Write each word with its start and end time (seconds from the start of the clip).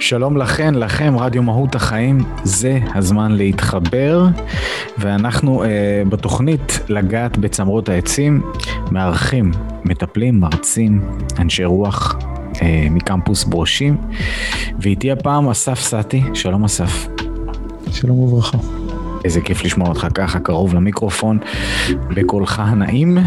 שלום 0.00 0.36
לכן, 0.36 0.74
לכם, 0.74 1.14
רדיו 1.18 1.42
מהות 1.42 1.74
החיים, 1.74 2.18
זה 2.44 2.78
הזמן 2.94 3.32
להתחבר, 3.32 4.26
ואנחנו 4.98 5.64
אה, 5.64 5.68
בתוכנית 6.08 6.80
לגעת 6.88 7.38
בצמרות 7.38 7.88
העצים, 7.88 8.42
מארחים, 8.90 9.50
מטפלים, 9.84 10.40
מרצים, 10.40 11.00
אנשי 11.38 11.64
רוח 11.64 12.18
אה, 12.62 12.86
מקמפוס 12.90 13.44
ברושים, 13.44 13.96
ואיתי 14.78 15.12
הפעם 15.12 15.48
אסף 15.48 15.80
סטי, 15.80 16.22
שלום 16.34 16.64
אסף. 16.64 17.06
שלום 17.90 18.18
וברכה. 18.18 18.58
איזה 19.24 19.40
כיף 19.40 19.64
לשמוע 19.64 19.88
אותך 19.88 20.06
ככה 20.14 20.38
קרוב 20.38 20.74
למיקרופון, 20.74 21.38
בקולך 22.14 22.58
הנעים, 22.58 23.18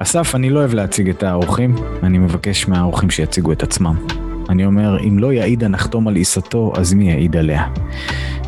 ואסף, 0.00 0.34
אני 0.34 0.50
לא 0.50 0.58
אוהב 0.58 0.74
להציג 0.74 1.08
את 1.08 1.22
האורחים, 1.22 1.76
אני 2.02 2.18
מבקש 2.18 2.68
מהאורחים 2.68 3.10
שיציגו 3.10 3.52
את 3.52 3.62
עצמם. 3.62 4.27
אני 4.48 4.66
אומר, 4.66 4.98
אם 5.08 5.18
לא 5.18 5.32
יעיד 5.32 5.64
הנחתום 5.64 6.08
על 6.08 6.16
עיסתו, 6.16 6.72
אז 6.76 6.94
מי 6.94 7.10
יעיד 7.10 7.36
עליה? 7.36 7.62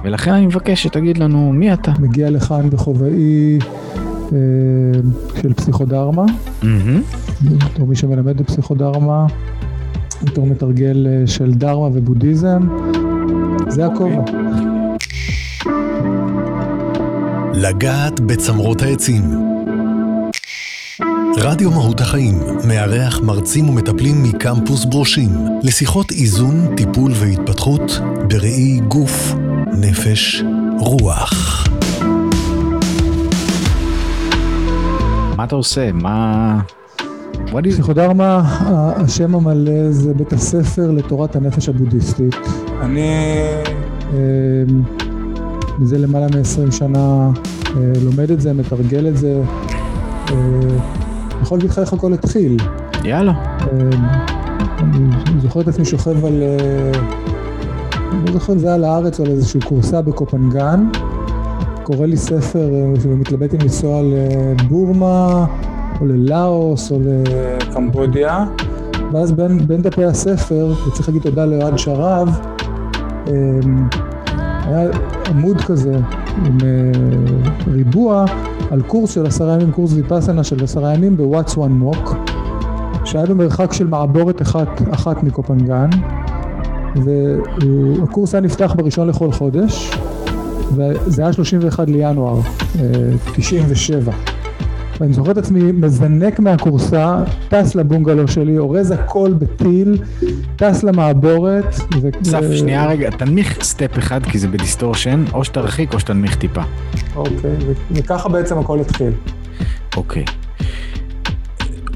ולכן 0.04 0.32
אני 0.32 0.46
מבקש 0.46 0.82
שתגיד 0.82 1.18
לנו 1.18 1.52
מי 1.52 1.72
אתה. 1.72 1.92
מגיע 1.98 2.30
לכאן 2.30 2.70
בכובעי 2.70 3.58
אה, 4.32 4.38
של 5.42 5.54
פסיכודרמה, 5.54 6.24
בתור 7.42 7.86
מי 7.86 7.96
שמלמד 7.96 8.36
בפסיכודרמה, 8.36 9.26
בתור 10.22 10.46
מתרגל 10.46 11.06
אה, 11.06 11.26
של 11.26 11.54
דרמה 11.54 11.88
ובודהיזם, 11.92 12.60
זה 13.68 13.86
הכובע. 13.86 14.22
לגעת 17.54 18.20
בצמרות 18.20 18.82
העצים. 18.82 19.22
רדיו 21.36 21.70
מהות 21.70 22.00
החיים 22.00 22.38
מארח 22.68 23.20
מרצים 23.20 23.68
ומטפלים 23.68 24.22
מקמפוס 24.22 24.84
ברושים 24.84 25.30
לשיחות 25.62 26.10
איזון, 26.10 26.76
טיפול 26.76 27.12
והתפתחות 27.14 28.00
בראי 28.28 28.80
גוף, 28.88 29.34
נפש, 29.80 30.42
רוח. 30.78 31.64
מה 35.36 35.44
אתה 35.44 35.54
עושה? 35.54 35.92
מה... 35.92 36.60
פסיכודרמה, 37.62 38.42
השם 38.96 39.34
המלא 39.34 39.90
זה 39.90 40.14
בית 40.14 40.32
הספר 40.32 40.90
לתורת 40.90 41.36
הנפש 41.36 41.68
הבודהיסטית. 41.68 42.36
אני 42.80 43.08
אה, 44.12 44.18
מזה 45.78 45.98
למעלה 45.98 46.26
מ-20 46.26 46.72
שנה 46.72 47.30
אה, 47.66 47.92
לומד 48.04 48.30
את 48.30 48.40
זה, 48.40 48.52
מתרגל 48.52 49.08
את 49.08 49.16
זה. 49.16 49.42
אה, 51.40 51.44
יכול 51.44 51.58
להגיד 51.58 51.70
לך 51.70 51.78
איך 51.78 51.92
הכל 51.92 52.12
התחיל. 52.12 52.56
יאללה. 53.04 53.32
אני 54.80 55.40
זוכר 55.40 55.60
את 55.60 55.68
עצמי 55.68 55.84
שוכב 55.84 56.24
על... 56.24 56.42
אני 58.12 58.26
לא 58.26 58.32
זוכר 58.32 58.52
אם 58.52 58.58
זה 58.58 58.66
היה 58.66 58.78
לארץ 58.78 59.20
או 59.20 59.24
על 59.24 59.30
איזושהי 59.30 59.60
קורסה 59.60 60.02
בקופנגן. 60.02 60.88
קורא 61.82 62.06
לי 62.06 62.16
ספר 62.16 62.70
ומתלבט 63.02 63.54
אם 63.54 63.58
לנסוע 63.62 64.02
לבורמה 64.02 65.46
או 66.00 66.06
ללאוס 66.06 66.92
או 66.92 66.98
לקמבודיה. 67.02 68.44
ואז 69.12 69.32
בין, 69.32 69.66
בין 69.66 69.82
דפי 69.82 70.04
הספר, 70.04 70.74
וצריך 70.88 71.08
להגיד 71.08 71.22
תודה 71.22 71.46
לאוהד 71.46 71.78
שרב, 71.78 72.40
היה 74.64 74.90
עמוד 75.30 75.60
כזה 75.60 75.98
עם 76.46 76.58
uh, 76.58 77.70
ריבוע 77.70 78.24
על 78.70 78.82
קורס 78.82 79.10
של 79.10 79.26
עשרה 79.26 79.54
ימים, 79.54 79.72
קורס 79.72 79.92
ויפאסנה 79.92 80.44
של 80.44 80.64
עשרה 80.64 80.94
ימים 80.94 81.16
בוואטס 81.16 81.56
וואן 81.56 81.72
מוק, 81.72 82.14
שהיה 83.04 83.26
במרחק 83.26 83.72
של 83.72 83.86
מעבורת 83.86 84.42
אחת, 84.42 84.68
אחת 84.90 85.22
מקופנגן, 85.22 85.88
והקורס 86.94 88.34
היה 88.34 88.40
נפתח 88.40 88.74
בראשון 88.76 89.08
לכל 89.08 89.32
חודש, 89.32 89.90
וזה 90.74 91.22
היה 91.22 91.32
31 91.32 91.88
לינואר, 91.88 92.40
uh, 92.40 92.78
97. 93.36 94.29
ואני 95.00 95.12
זוכר 95.12 95.30
את 95.30 95.38
עצמי 95.38 95.72
מזנק 95.72 96.40
מהכורסה, 96.40 97.16
טס 97.48 97.74
לבונגלו 97.74 98.28
שלי, 98.28 98.58
אורז 98.58 98.90
הכל 98.90 99.32
בטיל, 99.38 99.98
טס 100.56 100.82
למעבורת. 100.82 101.74
אסף, 102.22 102.40
ו... 102.50 102.56
שנייה 102.56 102.86
רגע, 102.86 103.10
תנמיך 103.10 103.62
step 103.62 103.98
אחד 103.98 104.26
כי 104.26 104.38
זה 104.38 104.48
ב 104.48 104.54
distortion, 104.54 105.24
או 105.34 105.44
שתרחיק 105.44 105.94
או 105.94 106.00
שתנמיך 106.00 106.36
טיפה. 106.36 106.62
אוקיי, 107.16 107.56
וככה 107.90 108.28
בעצם 108.28 108.58
הכל 108.58 108.80
התחיל. 108.80 109.12
אוקיי. 109.96 110.24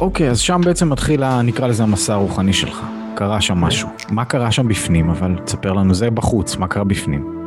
אוקיי, 0.00 0.30
אז 0.30 0.38
שם 0.38 0.60
בעצם 0.64 0.90
מתחיל, 0.90 1.42
נקרא 1.42 1.66
לזה 1.66 1.82
המסע 1.82 2.14
הרוחני 2.14 2.52
שלך. 2.52 2.80
קרה 3.14 3.40
שם 3.40 3.58
משהו. 3.58 3.88
מה 4.10 4.24
קרה 4.24 4.52
שם 4.52 4.68
בפנים, 4.68 5.10
אבל 5.10 5.36
תספר 5.44 5.72
לנו, 5.72 5.94
זה 5.94 6.10
בחוץ, 6.10 6.56
מה 6.56 6.66
קרה 6.66 6.84
בפנים? 6.84 7.43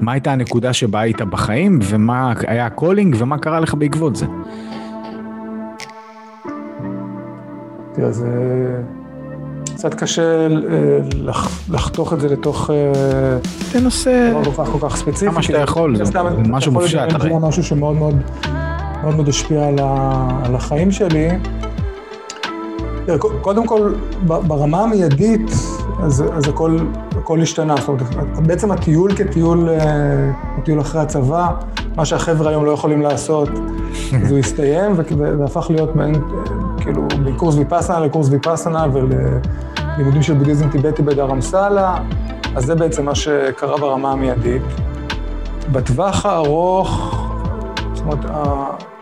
מה 0.00 0.12
הייתה 0.12 0.32
הנקודה 0.32 0.72
שבה 0.72 1.00
היית 1.00 1.22
בחיים, 1.22 1.78
ומה 1.82 2.32
היה 2.46 2.66
ה 2.66 2.72
calling, 2.72 3.16
ומה 3.18 3.38
קרה 3.38 3.60
לך 3.60 3.74
בעקבות 3.74 4.16
זה? 4.16 4.26
תראה, 7.94 8.12
זה 8.12 8.28
קצת 9.74 9.94
קשה 9.94 10.46
אה, 10.46 10.48
לחתוך 11.70 12.12
את 12.12 12.20
זה 12.20 12.28
לתוך... 12.28 12.70
אה, 12.70 13.38
תנסה... 13.72 14.32
דבר 14.42 14.44
כל 14.44 14.64
כך 14.64 14.72
כל 14.72 14.88
כך 14.88 14.96
ספציפי. 14.96 15.30
כמה 15.32 15.42
שאתה 15.42 15.58
יכול, 15.58 16.04
זה 16.04 16.20
משהו 16.48 16.72
מופשט. 16.72 16.98
זה 17.20 17.28
משהו 17.40 17.62
שמאוד 17.62 17.96
מאוד 17.96 18.14
מאוד 19.02 19.14
מאוד 19.14 19.28
השפיע 19.28 19.66
על 20.44 20.54
החיים 20.54 20.92
שלי. 20.92 21.28
קודם 23.40 23.66
כל, 23.66 23.92
ברמה 24.26 24.82
המיידית, 24.82 25.50
אז, 26.02 26.24
אז 26.32 26.48
הכל, 26.48 26.78
הכל 27.28 27.40
השתנה. 27.40 27.76
זאת 27.76 27.88
אומרת, 27.88 28.02
בעצם 28.46 28.70
הטיול 28.70 29.14
כטיול, 29.14 29.68
אה, 29.68 30.30
הטיול 30.58 30.80
אחרי 30.80 31.00
הצבא, 31.00 31.50
מה 31.96 32.04
שהחבר'ה 32.04 32.50
היום 32.50 32.64
לא 32.64 32.70
יכולים 32.70 33.02
לעשות, 33.02 33.48
אז 34.24 34.30
הוא 34.30 34.38
הסתיים 34.38 34.92
והפך 35.38 35.66
להיות 35.70 35.96
מעין, 35.96 36.14
אה, 36.14 36.20
כאילו, 36.80 37.02
מקורס 37.24 37.54
ויפאסנה 37.54 38.00
לקורס 38.00 38.28
ויפאסנה 38.30 38.86
וללימודים 38.92 40.22
של 40.22 40.34
בודהיזם 40.34 40.70
טיבטי 40.70 41.02
בדרמסלה, 41.02 41.98
אז 42.56 42.64
זה 42.64 42.74
בעצם 42.74 43.04
מה 43.04 43.14
שקרה 43.14 43.78
ברמה 43.78 44.12
המיידית. 44.12 44.62
בטווח 45.72 46.26
הארוך, 46.26 47.14
זאת 47.94 48.04
אומרת, 48.04 48.30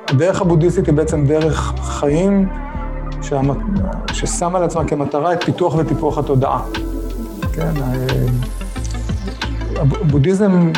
הדרך 0.08 0.41
הבודהיסטית 0.41 0.87
היא 0.87 0.94
בעצם 0.94 1.25
דרך 1.26 1.75
חיים, 1.82 2.48
ששמה 4.12 4.58
לעצמה 4.58 4.84
כמטרה 4.84 5.32
את 5.32 5.44
פיתוח 5.44 5.75
וטיפוח 5.75 6.19
התודעה. 6.19 6.60
כן, 7.56 7.72
הבודהיזם, 9.77 10.72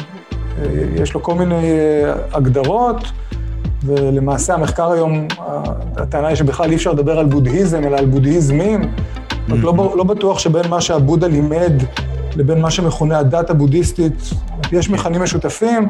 אה, 0.59 0.65
יש 0.97 1.15
לו 1.15 1.23
כל 1.23 1.35
מיני 1.35 1.55
אה, 1.55 2.15
הגדרות, 2.33 2.97
ולמעשה 3.85 4.55
המחקר 4.55 4.91
היום, 4.91 5.29
הטענה 5.97 6.29
היא 6.29 6.37
שבכלל 6.37 6.71
אי 6.71 6.77
אפשר 6.77 6.93
לדבר 6.93 7.19
על 7.19 7.27
בודהיזם, 7.27 7.85
אלא 7.85 7.97
על 7.97 8.07
בודהיזמים. 8.07 8.83
Mm-hmm. 8.83 9.53
רק 9.53 9.59
לא, 9.63 9.95
לא 9.97 10.05
בטוח 10.05 10.39
שבין 10.39 10.69
מה 10.69 10.81
שהבודה 10.81 11.27
לימד 11.27 11.73
לבין 12.37 12.61
מה 12.61 12.71
שמכונה 12.71 13.19
הדת 13.19 13.51
הבודהיסטית, 13.51 14.31
יש 14.73 14.91
מכנים 14.91 15.23
משותפים, 15.23 15.89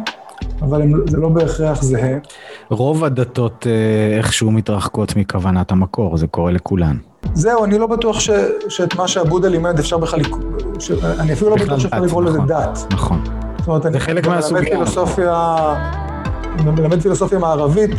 אבל 0.62 0.82
הם, 0.82 0.92
זה 1.06 1.16
לא 1.16 1.28
בהכרח 1.28 1.82
זהה. 1.82 2.18
רוב 2.70 3.04
הדתות 3.04 3.66
אה, 3.66 4.16
איכשהו 4.16 4.50
מתרחקות 4.50 5.16
מכוונת 5.16 5.72
המקור, 5.72 6.16
זה 6.16 6.26
קורה 6.26 6.52
לכולן. 6.52 6.96
זהו, 7.34 7.64
אני 7.64 7.78
לא 7.78 7.86
בטוח 7.86 8.20
ש, 8.20 8.30
שאת 8.68 8.94
מה 8.94 9.08
שעבודה 9.08 9.48
לימד 9.48 9.78
אפשר 9.78 9.98
בכלל, 9.98 10.20
ש, 10.78 10.90
אני 10.90 11.32
אפילו 11.32 11.50
לא 11.50 11.56
בטוח 11.56 11.78
שאפשר 11.78 12.00
לקרוא 12.00 12.22
לזה 12.22 12.38
נכון, 12.38 12.48
דת. 12.48 12.86
נכון. 12.90 13.24
זאת 13.58 13.68
אומרת, 13.68 13.86
אני. 13.86 13.98
מלמד 14.26 14.64
פילוסופיה, 14.64 15.56
מלמד 16.64 17.02
פילוסופיה 17.02 17.38
מערבית, 17.38 17.90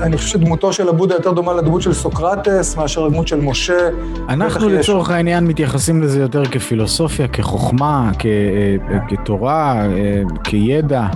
אני 0.00 0.16
חושב 0.16 0.28
שדמותו 0.28 0.72
של 0.72 0.88
הבודה 0.88 1.14
יותר 1.14 1.32
דומה 1.32 1.52
לדמות 1.52 1.82
של 1.82 1.92
סוקרטס 1.92 2.76
מאשר 2.76 3.06
לדמות 3.06 3.28
של 3.28 3.40
משה. 3.40 3.88
אנחנו 4.28 4.68
לצורך 4.68 5.08
יש... 5.08 5.14
העניין 5.14 5.46
מתייחסים 5.46 6.02
לזה 6.02 6.20
יותר 6.20 6.44
כפילוסופיה, 6.44 7.28
כחוכמה, 7.28 8.10
כ, 8.18 8.26
אה, 8.26 8.98
כתורה, 9.08 9.86
אה, 9.86 10.22
כידע. 10.44 11.06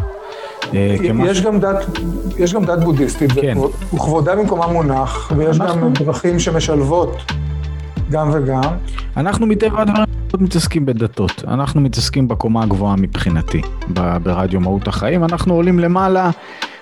אה, 0.75 0.97
יש 1.27 1.43
גם 1.43 1.61
דת, 1.61 1.87
יש 2.39 2.55
גם 2.55 2.65
דת 2.65 2.85
בודהיסטית, 2.85 3.33
כן. 3.33 3.57
וכבודה 3.95 4.37
במקומה 4.37 4.67
מונח, 4.67 5.33
ויש 5.37 5.61
אנחנו... 5.61 5.81
גם 5.81 5.93
דרכים 5.93 6.39
שמשלבות 6.39 7.33
גם 8.11 8.31
וגם. 8.33 8.61
אנחנו 9.17 9.47
מטבע 9.47 9.83
הדברים 9.83 10.07
מתעסקים 10.41 10.87
בדתות, 10.87 11.45
אנחנו 11.49 11.81
מתעסקים 11.81 12.29
בקומה 12.29 12.63
הגבוהה 12.63 12.97
מבחינתי, 12.97 13.63
ברדיו 14.23 14.61
מהות 14.61 14.89
החיים, 14.89 15.25
אנחנו 15.25 15.55
עולים 15.55 15.79
למעלה 15.79 16.31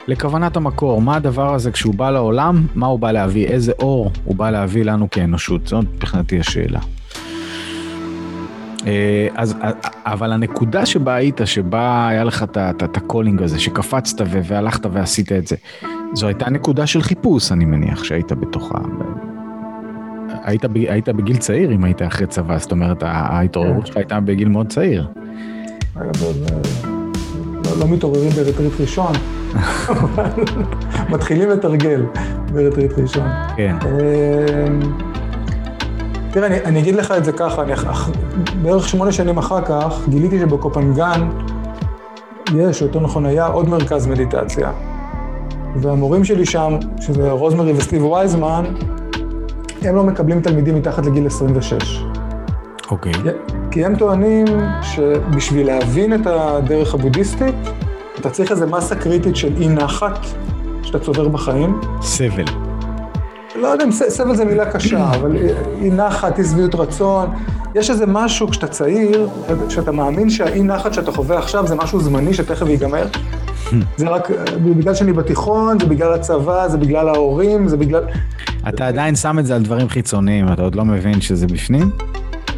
לכוונת 0.08 0.56
המקור, 0.56 1.02
מה 1.02 1.16
הדבר 1.16 1.54
הזה 1.54 1.72
כשהוא 1.72 1.94
בא 1.94 2.10
לעולם, 2.10 2.66
מה 2.74 2.86
הוא 2.86 2.98
בא 2.98 3.12
להביא, 3.12 3.46
איזה 3.46 3.72
אור 3.78 4.10
הוא 4.24 4.36
בא 4.36 4.50
להביא 4.50 4.84
לנו 4.84 5.10
כאנושות, 5.10 5.66
זאת 5.66 5.84
מבחינתי 5.94 6.40
השאלה. 6.40 6.80
אה, 8.86 9.28
אז, 9.34 9.54
אה, 9.62 9.70
אבל 10.04 10.32
הנקודה 10.32 10.86
שבה 10.86 11.14
היית, 11.14 11.40
שבה 11.44 12.08
היה 12.08 12.24
לך 12.24 12.44
את 12.84 12.96
ה 12.96 13.02
calling 13.02 13.42
הזה, 13.42 13.60
שקפצת 13.60 14.24
והלכת 14.44 14.86
ועשית 14.92 15.32
את 15.32 15.46
זה, 15.46 15.56
זו 16.14 16.26
הייתה 16.26 16.50
נקודה 16.50 16.86
של 16.86 17.02
חיפוש, 17.02 17.52
אני 17.52 17.64
מניח, 17.64 18.04
שהיית 18.04 18.32
בתוכה. 18.32 18.78
היית, 20.44 20.64
היית 20.88 21.08
בגיל 21.08 21.36
צעיר 21.36 21.72
אם 21.72 21.84
היית 21.84 22.02
אחרי 22.02 22.26
צבא, 22.26 22.58
זאת 22.58 22.72
אומרת, 22.72 23.02
ההתעוררות 23.02 23.80
כן. 23.80 23.86
שלך 23.86 23.96
הייתה 23.96 24.20
בגיל 24.20 24.48
מאוד 24.48 24.68
צעיר. 24.68 25.06
לא, 25.96 26.02
לא 27.80 27.88
מתעוררים 27.88 28.30
ב 28.30 28.36
retreat 28.37 28.80
ראשון, 28.80 29.12
מתחילים 31.12 31.48
לתרגל 31.48 32.02
ב 32.52 32.57
retreat 32.57 32.92
ראשון. 32.98 33.28
כן. 33.56 33.76
תראה, 36.34 36.46
אני, 36.46 36.64
אני 36.64 36.80
אגיד 36.80 36.94
לך 36.94 37.10
את 37.10 37.24
זה 37.24 37.32
ככה, 37.32 37.62
אני, 37.62 37.72
בערך 38.62 38.88
שמונה 38.88 39.12
שנים 39.12 39.38
אחר 39.38 39.64
כך 39.64 40.00
גיליתי 40.08 40.38
שבקופנגן 40.38 41.28
יש, 42.54 42.82
או 42.82 42.86
יותר 42.86 43.00
נכון 43.00 43.26
היה, 43.26 43.46
עוד 43.46 43.68
מרכז 43.68 44.06
מדיטציה. 44.06 44.72
והמורים 45.76 46.24
שלי 46.24 46.46
שם, 46.46 46.76
שזה 47.00 47.30
רוזמרי 47.30 47.72
וסטיב 47.72 48.04
וייזמן, 48.04 48.64
הם 49.82 49.96
לא 49.96 50.04
מקבלים 50.04 50.40
תלמידים 50.40 50.74
מתחת 50.74 51.06
לגיל 51.06 51.26
26. 51.26 52.04
אוקיי. 52.90 53.12
Okay. 53.12 53.52
כי 53.70 53.84
הם 53.84 53.96
טוענים 53.96 54.46
שבשביל 54.82 55.66
להבין 55.66 56.14
את 56.14 56.26
הדרך 56.26 56.94
הבודהיסטית, 56.94 57.54
אתה 58.20 58.30
צריך 58.30 58.50
איזו 58.50 58.66
מסה 58.66 58.96
קריטית 58.96 59.36
של 59.36 59.52
אי 59.60 59.68
נחת 59.68 60.18
שאתה 60.82 60.98
צובר 60.98 61.28
בחיים. 61.28 61.80
סבל. 62.00 62.63
לא 63.54 63.68
יודע 63.68 63.84
אם 63.84 63.90
סבל 63.90 64.36
זה 64.36 64.44
מילה 64.44 64.72
קשה, 64.72 65.10
אבל 65.10 65.36
אי 65.82 65.90
נחת, 65.90 66.38
אי 66.38 66.44
שביעות 66.44 66.74
רצון. 66.74 67.28
יש 67.74 67.90
איזה 67.90 68.06
משהו 68.06 68.48
כשאתה 68.48 68.66
צעיר, 68.66 69.28
שאתה 69.68 69.92
מאמין 69.92 70.30
שהאי 70.30 70.62
נחת 70.62 70.94
שאתה 70.94 71.12
חווה 71.12 71.38
עכשיו 71.38 71.66
זה 71.66 71.74
משהו 71.74 72.00
זמני 72.00 72.34
שתכף 72.34 72.66
ייגמר. 72.66 73.06
זה 73.96 74.08
רק 74.08 74.30
בגלל 74.64 74.94
שאני 74.94 75.12
בתיכון, 75.12 75.78
זה 75.80 75.86
בגלל 75.86 76.12
הצבא, 76.12 76.68
זה 76.68 76.78
בגלל 76.78 77.08
ההורים, 77.08 77.68
זה 77.68 77.76
בגלל... 77.76 78.02
אתה 78.68 78.86
עדיין 78.86 79.16
שם 79.16 79.38
את 79.38 79.46
זה 79.46 79.54
על 79.56 79.62
דברים 79.62 79.88
חיצוניים, 79.88 80.52
אתה 80.52 80.62
עוד 80.62 80.74
לא 80.74 80.84
מבין 80.84 81.20
שזה 81.20 81.46
בפנים? 81.46 81.90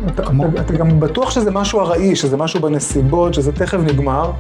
אתה, 0.06 0.22
כמו... 0.22 0.48
אתה, 0.48 0.60
אתה 0.60 0.72
גם 0.72 1.00
בטוח 1.00 1.30
שזה 1.30 1.50
משהו 1.50 1.80
ארעי, 1.80 2.16
שזה 2.16 2.36
משהו 2.36 2.60
בנסיבות, 2.60 3.34
שזה 3.34 3.52
תכף 3.52 3.78
נגמר. 3.78 4.30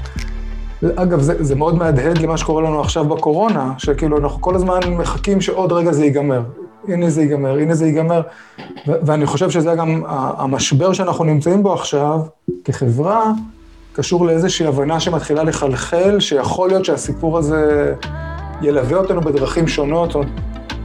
אגב, 0.96 1.20
זה, 1.20 1.44
זה 1.44 1.54
מאוד 1.54 1.74
מהדהד 1.74 2.18
למה 2.18 2.36
שקורה 2.36 2.62
לנו 2.62 2.80
עכשיו 2.80 3.04
בקורונה, 3.04 3.72
שכאילו 3.78 4.18
אנחנו 4.18 4.40
כל 4.40 4.54
הזמן 4.54 4.80
מחכים 4.88 5.40
שעוד 5.40 5.72
רגע 5.72 5.92
זה 5.92 6.04
ייגמר. 6.04 6.42
הנה 6.88 7.10
זה 7.10 7.22
ייגמר, 7.22 7.58
הנה 7.58 7.74
זה 7.74 7.86
ייגמר. 7.86 8.20
ואני 8.86 9.26
חושב 9.26 9.50
שזה 9.50 9.74
גם 9.74 10.02
המשבר 10.08 10.92
שאנחנו 10.92 11.24
נמצאים 11.24 11.62
בו 11.62 11.72
עכשיו, 11.72 12.20
כחברה, 12.64 13.32
קשור 13.92 14.26
לאיזושהי 14.26 14.66
הבנה 14.66 15.00
שמתחילה 15.00 15.42
לחלחל, 15.42 16.20
שיכול 16.20 16.68
להיות 16.68 16.84
שהסיפור 16.84 17.38
הזה 17.38 17.94
ילווה 18.62 18.98
אותנו 18.98 19.20
בדרכים 19.20 19.68
שונות, 19.68 20.14
אומרת, 20.14 20.28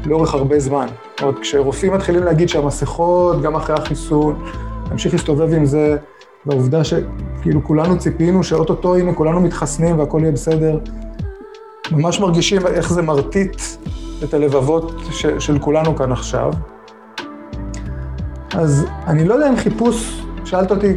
לאורך 0.05 0.33
הרבה 0.33 0.59
זמן. 0.59 0.87
אומרת, 1.21 1.39
כשרופאים 1.39 1.93
מתחילים 1.93 2.23
להגיד 2.23 2.49
שהמסכות, 2.49 3.41
גם 3.41 3.55
אחרי 3.55 3.75
החיסון, 3.75 4.45
נמשיך 4.91 5.13
להסתובב 5.13 5.53
עם 5.53 5.65
זה, 5.65 5.97
והעובדה 6.45 6.83
שכאילו 6.83 7.63
כולנו 7.63 7.99
ציפינו 7.99 8.43
שאו-טו-טו, 8.43 8.95
הנה, 8.95 9.13
כולנו 9.13 9.41
מתחסנים 9.41 9.99
והכל 9.99 10.19
יהיה 10.21 10.31
בסדר, 10.31 10.79
ממש 11.91 12.19
מרגישים 12.19 12.67
איך 12.67 12.93
זה 12.93 13.01
מרטיט 13.01 13.61
את 14.23 14.33
הלבבות 14.33 14.91
ש, 15.11 15.25
של 15.25 15.59
כולנו 15.59 15.95
כאן 15.95 16.11
עכשיו. 16.11 16.53
אז 18.53 18.85
אני 19.07 19.25
לא 19.25 19.33
יודע 19.33 19.49
אם 19.49 19.55
חיפוש, 19.55 20.21
שאלת 20.45 20.71
אותי 20.71 20.93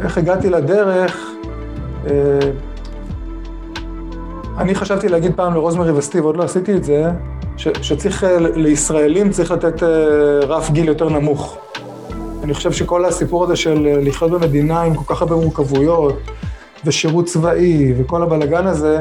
איך 0.00 0.18
הגעתי 0.18 0.50
לדרך, 0.50 1.30
אה, 2.06 2.12
אני 4.58 4.74
חשבתי 4.74 5.08
להגיד 5.08 5.34
פעם 5.36 5.54
לרוזמרי 5.54 5.92
וסטיב, 5.92 6.24
עוד 6.24 6.36
לא 6.36 6.42
עשיתי 6.42 6.76
את 6.76 6.84
זה, 6.84 7.10
ש, 7.56 7.68
שצריך, 7.82 8.24
אה, 8.24 8.38
לישראלים 8.38 9.30
צריך 9.30 9.50
לתת 9.50 9.82
אה, 9.82 9.88
רף 10.46 10.70
גיל 10.70 10.88
יותר 10.88 11.08
נמוך. 11.08 11.58
אני 12.48 12.54
חושב 12.54 12.72
שכל 12.72 13.04
הסיפור 13.04 13.44
הזה 13.44 13.56
של 13.56 13.98
לחיות 14.00 14.30
במדינה 14.30 14.82
עם 14.82 14.94
כל 14.94 15.14
כך 15.14 15.22
הרבה 15.22 15.36
מורכבויות, 15.36 16.20
ושירות 16.84 17.24
צבאי, 17.24 17.94
וכל 17.98 18.22
הבלגן 18.22 18.66
הזה, 18.66 19.00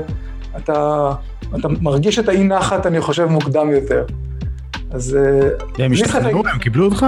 אתה, 0.57 1.11
אתה 1.59 1.67
מרגיש 1.81 2.19
את 2.19 2.29
האי 2.29 2.43
נחת, 2.43 2.85
אני 2.85 3.01
חושב, 3.01 3.25
מוקדם 3.25 3.71
יותר. 3.71 4.05
אז... 4.91 5.17
הם 5.77 5.91
השתכנעו? 5.91 6.43
הם 6.47 6.59
קיבלו 6.59 6.85
אותך? 6.85 7.05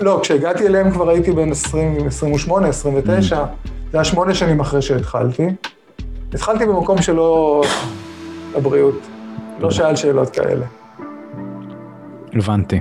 לא, 0.00 0.18
כשהגעתי 0.22 0.66
אליהם 0.66 0.90
כבר 0.90 1.10
הייתי 1.10 1.32
בן 1.32 1.50
20, 1.50 2.06
28, 2.06 2.68
29. 2.68 3.44
זה 3.92 3.98
היה 3.98 4.04
שמונה 4.04 4.34
שנים 4.34 4.60
אחרי 4.60 4.82
שהתחלתי. 4.82 5.46
התחלתי 6.34 6.66
במקום 6.66 7.02
שלא... 7.02 7.62
לבריאות. 8.56 8.98
לא 9.60 9.70
שאל 9.70 9.96
שאלות 9.96 10.30
כאלה. 10.30 10.66
הבנתי. 12.32 12.80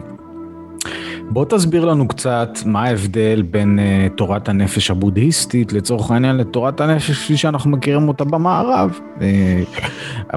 בוא 1.29 1.45
תסביר 1.45 1.85
לנו 1.85 2.07
קצת 2.07 2.49
מה 2.65 2.83
ההבדל 2.83 3.41
בין 3.41 3.79
uh, 3.79 4.17
תורת 4.17 4.49
הנפש 4.49 4.91
הבודהיסטית 4.91 5.73
לצורך 5.73 6.11
העניין 6.11 6.37
לתורת 6.37 6.81
הנפש 6.81 7.11
כפי 7.11 7.37
שאנחנו 7.37 7.71
מכירים 7.71 8.07
אותה 8.07 8.23
במערב. 8.23 8.99
Uh, 9.17 9.21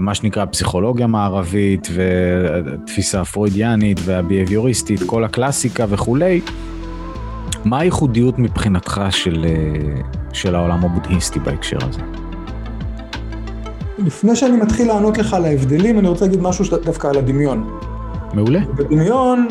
מה 0.00 0.15
שנקרא 0.15 0.44
פסיכולוגיה 0.44 1.06
מערבית 1.06 1.88
ותפיסה 1.94 3.25
פרוידיאנית 3.25 4.00
והביהביוריסטית, 4.05 5.03
כל 5.06 5.25
הקלאסיקה 5.25 5.85
וכולי. 5.88 6.41
מה 7.65 7.79
הייחודיות 7.79 8.39
מבחינתך 8.39 9.00
של, 9.11 9.44
uh, 9.44 10.35
של 10.35 10.55
העולם 10.55 10.85
הבודהיסטי 10.85 11.39
בהקשר 11.39 11.79
הזה? 11.89 12.00
לפני 13.99 14.37
שאני 14.37 14.56
מתחיל 14.56 14.89
לענות 14.89 15.19
לך 15.19 15.35
על 15.35 15.44
ההבדלים, 15.44 15.99
אני 15.99 16.09
רוצה 16.09 16.25
להגיד 16.25 16.41
משהו 16.41 16.65
דווקא 16.85 17.06
על 17.06 17.19
הדמיון. 17.19 17.79
מעולה. 18.35 18.61
בדמיון, 18.75 19.49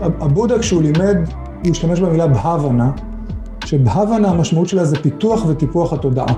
הבודה 0.00 0.58
כשהוא 0.58 0.82
לימד, 0.82 1.16
הוא 1.64 1.70
השתמש 1.70 2.00
במילה 2.00 2.26
בהבנה, 2.26 2.90
שבהבנה 3.64 4.28
המשמעות 4.28 4.68
שלה 4.68 4.84
זה 4.84 4.96
פיתוח 5.02 5.46
וטיפוח 5.48 5.92
התודעה. 5.92 6.34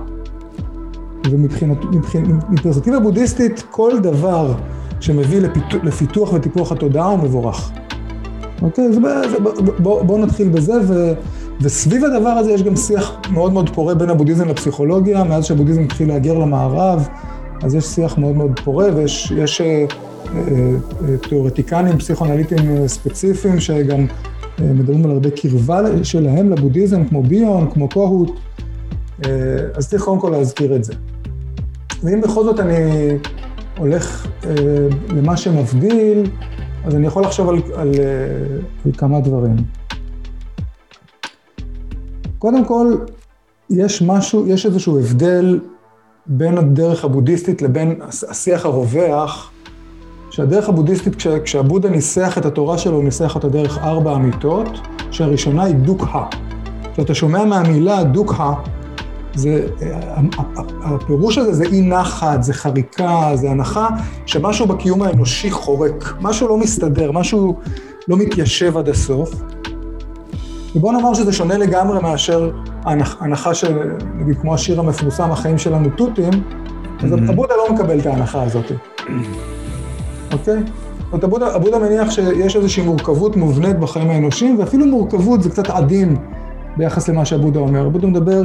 ומפרספקטיבה 1.31 3.01
בודהיסטית, 3.01 3.63
כל 3.71 3.99
דבר 3.99 4.53
שמביא 5.01 5.41
לפיתוח, 5.41 5.85
לפיתוח 5.85 6.33
וטיפוח 6.33 6.73
התודעה 6.73 7.07
הוא 7.07 7.19
מבורך. 7.19 7.71
אוקיי? 8.63 8.85
אז 8.85 8.99
בואו 9.79 10.05
בוא 10.05 10.19
נתחיל 10.19 10.49
בזה, 10.49 10.75
ו, 10.89 11.13
וסביב 11.61 12.05
הדבר 12.05 12.29
הזה 12.29 12.53
יש 12.53 12.63
גם 12.63 12.77
שיח 12.77 13.13
מאוד 13.31 13.53
מאוד 13.53 13.71
פורה 13.71 13.95
בין 13.95 14.11
הבודהיזם 14.11 14.49
לפסיכולוגיה, 14.49 15.25
מאז 15.25 15.45
שהבודהיזם 15.45 15.83
התחיל 15.83 16.09
להגר 16.09 16.39
למערב, 16.39 17.09
אז 17.63 17.75
יש 17.75 17.85
שיח 17.85 18.19
מאוד 18.19 18.37
מאוד 18.37 18.61
פורה, 18.65 18.87
ויש 18.95 19.33
יש, 19.37 19.61
אה, 19.61 19.85
תיאורטיקנים 21.29 21.99
פסיכואנליטיים 21.99 22.77
אה, 22.77 22.89
ספציפיים 22.89 23.61
שגם 23.61 24.07
מדברים 24.61 25.05
על 25.05 25.11
הרבה 25.11 25.31
קרבה 25.31 25.81
שלהם 26.03 26.51
לבודהיזם, 26.51 27.05
כמו 27.05 27.23
ביון, 27.23 27.71
כמו 27.71 27.89
קוהוט, 27.89 28.31
אז 29.75 29.89
צריך 29.89 30.03
קודם 30.03 30.21
כל 30.21 30.31
להזכיר 30.31 30.77
את 30.77 30.85
זה. 30.85 30.93
ואם 32.03 32.21
בכל 32.21 32.45
זאת 32.45 32.61
אני 32.61 32.75
הולך 33.79 34.27
למה 35.09 35.37
שמבדיל, 35.37 36.31
אז 36.85 36.95
אני 36.95 37.07
יכול 37.07 37.23
לחשוב 37.23 37.49
על, 37.49 37.57
על, 37.75 37.91
על 38.85 38.93
כמה 38.97 39.21
דברים. 39.21 39.57
קודם 42.39 42.65
כל, 42.65 42.95
יש 43.71 44.03
משהו, 44.03 44.47
יש 44.47 44.67
איזשהו 44.67 44.99
הבדל 44.99 45.61
בין 46.27 46.59
הדרך 46.59 47.05
הבודהיסטית 47.05 47.63
לבין 47.63 48.01
השיח 48.29 48.67
הרווח, 48.67 49.51
שהדרך 50.41 50.69
הבודהיסטית, 50.69 51.17
כש, 51.17 51.27
כשהבודה 51.27 51.91
ניסח 51.91 52.39
את 52.39 52.47
התורה 52.47 52.79
שלו, 52.79 52.97
הוא 52.97 53.05
ניסח 53.05 53.35
אותה 53.35 53.49
דרך 53.49 53.79
ארבע 53.79 54.15
אמיתות, 54.15 54.69
שהראשונה 55.11 55.65
היא 55.65 55.75
דוקה. 55.75 56.25
כשאתה 56.95 57.15
שומע 57.15 57.45
מהמילה 57.45 58.05
דוקה, 58.05 58.53
זה, 59.35 59.67
הפירוש 60.83 61.39
הזה 61.39 61.53
זה 61.53 61.65
אי 61.65 61.83
נחת, 61.83 62.43
זה 62.43 62.53
חריקה, 62.53 63.31
זה 63.35 63.51
הנחה 63.51 63.89
שמשהו 64.27 64.67
בקיום 64.67 65.03
האנושי 65.03 65.51
חורק, 65.51 66.15
משהו 66.21 66.49
לא 66.49 66.57
מסתדר, 66.57 67.13
משהו 67.13 67.59
לא 68.09 68.17
מתיישב 68.17 68.77
עד 68.77 68.89
הסוף. 68.89 69.43
ובוא 70.77 70.93
נאמר 70.93 71.15
שזה 71.15 71.33
שונה 71.33 71.59
לגמרי 71.59 72.01
מאשר 72.03 72.51
ההנחה 72.85 73.55
של, 73.55 73.79
נגיד, 74.15 74.37
כמו 74.41 74.55
השיר 74.55 74.81
המפורסם, 74.81 75.33
החיים 75.33 75.59
שלנו 75.59 75.89
תותים, 75.97 76.33
אז 77.03 77.13
mm-hmm. 77.13 77.31
הבודה 77.33 77.55
לא 77.57 77.75
מקבל 77.75 78.01
את 78.01 78.07
ההנחה 78.07 78.43
הזאת, 78.43 78.73
אוקיי? 80.33 80.59
זאת 81.13 81.25
אומרת, 81.25 81.55
הבודה 81.55 81.79
מניח 81.79 82.11
שיש 82.11 82.57
איזושהי 82.57 82.83
מורכבות 82.83 83.37
מובנית 83.37 83.79
בחיים 83.79 84.11
האנושיים, 84.11 84.59
ואפילו 84.59 84.87
מורכבות 84.87 85.43
זה 85.43 85.51
קצת 85.51 85.71
עדין 85.71 86.17
ביחס 86.77 87.09
למה 87.09 87.25
שהבודה 87.25 87.61
אומר. 87.61 87.87
הבודה 87.87 88.07
מדבר 88.07 88.43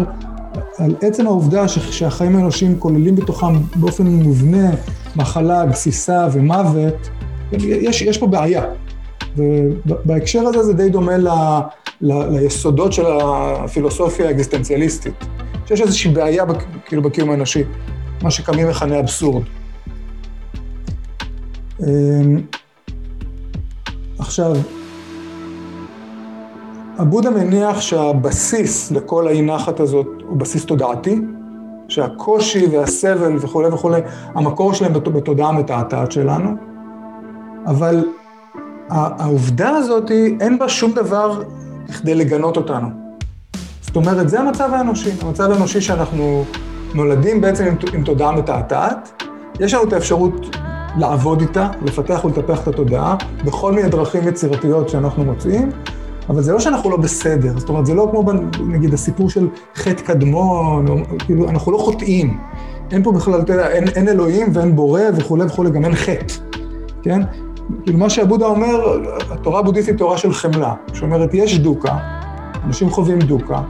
על 0.78 0.96
עצם 1.02 1.28
העובדה 1.28 1.68
שהחיים 1.68 2.36
האנושיים 2.36 2.80
כוללים 2.80 3.16
בתוכם 3.16 3.54
באופן 3.76 4.06
מובנה 4.06 4.70
מחלה, 5.16 5.66
גסיסה 5.66 6.28
ומוות, 6.32 7.10
יש, 7.52 8.02
יש 8.02 8.18
פה 8.18 8.28
בעיה. 8.28 8.64
ובהקשר 9.38 10.48
הזה 10.48 10.64
זה 10.64 10.74
די 10.74 10.90
דומה 10.90 11.18
ל... 11.18 11.28
ל, 12.02 12.38
ליסודות 12.38 12.94
של 12.94 13.06
הפילוסופיה 13.22 14.28
האקזיסטנציאליסטית. 14.28 15.26
שיש 15.68 15.82
איזושהי 15.82 16.12
בעיה 16.12 16.44
כאילו 16.86 17.02
בקיום 17.02 17.30
האנושי, 17.30 17.64
מה 18.22 18.32
שקמים 18.32 18.70
מכנה 18.70 19.00
אבסורד. 19.00 19.44
אמ, 21.80 22.42
עכשיו, 24.20 24.56
הבודה 26.98 27.30
מניח 27.30 27.82
שהבסיס 27.82 28.92
לכל 28.92 29.28
האי 29.28 29.42
נחת 29.42 29.80
הזאת 29.80 30.08
הוא 30.28 30.38
בסיס 30.38 30.66
תודעתי, 30.66 31.22
שהקושי 31.88 32.66
והסבל 32.66 33.38
וכולי 33.40 33.68
וכולי, 33.68 34.02
המקור 34.36 34.74
שלהם 34.74 34.94
בתודעה 34.94 35.50
המתעתעת 35.50 36.12
שלנו, 36.12 36.50
אבל 37.66 38.04
העובדה 38.90 39.70
הזאת, 39.70 40.12
אין 40.40 40.60
בה 40.60 40.70
שום 40.70 40.92
דבר 40.92 41.44
כדי 42.00 42.16
לגנות 42.16 42.58
אותנו. 42.58 42.88
זאת 43.82 43.96
אומרת, 43.96 44.30
זה 44.30 44.40
המצב 44.40 44.70
האנושי, 44.74 45.10
המצב 45.22 45.52
האנושי 45.52 45.82
שאנחנו 45.82 46.46
נולדים 46.94 47.42
בעצם 47.42 47.66
עם, 47.66 47.76
עם 47.94 48.04
תודעה 48.04 48.32
מתעתעת, 48.32 49.24
יש 49.60 49.74
לנו 49.74 49.84
את 49.84 49.94
האפשרות 49.94 50.56
לעבוד 50.98 51.42
איתה, 51.42 51.70
לפתח 51.82 52.26
ולטפח 52.26 52.64
את 52.64 52.68
התודעה, 52.68 53.16
בכל 53.46 53.72
מיני 53.72 53.90
דרכים 53.90 54.28
יצירתיות 54.28 54.90
שאנחנו 54.90 55.24
מוצאים, 55.24 55.70
אבל 56.30 56.42
זה 56.42 56.54
לא 56.54 56.60
שאנחנו 56.60 56.90
לא 56.90 56.98
בסדר, 56.98 57.60
זאת 57.60 57.70
אומרת, 57.70 57.86
זה 57.86 57.94
לא 57.94 58.08
כמו 58.12 58.24
נגיד 58.68 58.94
הסיפור 58.94 59.30
של 59.30 59.48
חטא 59.76 60.02
קדמון, 60.02 60.88
או, 60.88 60.96
כאילו, 61.20 61.50
אנחנו 61.50 61.72
לא 61.72 61.78
חוטאים. 61.78 62.38
אין 62.92 63.04
פה 63.04 63.12
בכלל, 63.12 63.42
אתה 63.42 63.54
יודע, 63.54 63.70
אין, 63.70 63.88
אין 63.88 64.08
אלוהים 64.08 64.48
ואין 64.54 64.76
בורא 64.76 65.02
וכולי 65.16 65.44
וכולי, 65.46 65.70
גם 65.70 65.86
אין 65.86 65.96
חטא, 65.96 66.34
כן? 67.02 67.22
כאילו 67.84 67.98
מה 67.98 68.10
שבודה 68.10 68.46
אומר, 68.46 69.02
התורה 69.32 69.60
הבודהיסטית 69.60 69.94
היא 69.94 70.00
תורה 70.00 70.18
של 70.18 70.34
חמלה, 70.34 70.74
שאומרת, 70.94 71.34
יש 71.34 71.60
דוקה, 71.60 71.98
אנשים 72.66 72.90
חווים 72.90 73.20
דוקה, 73.20 73.62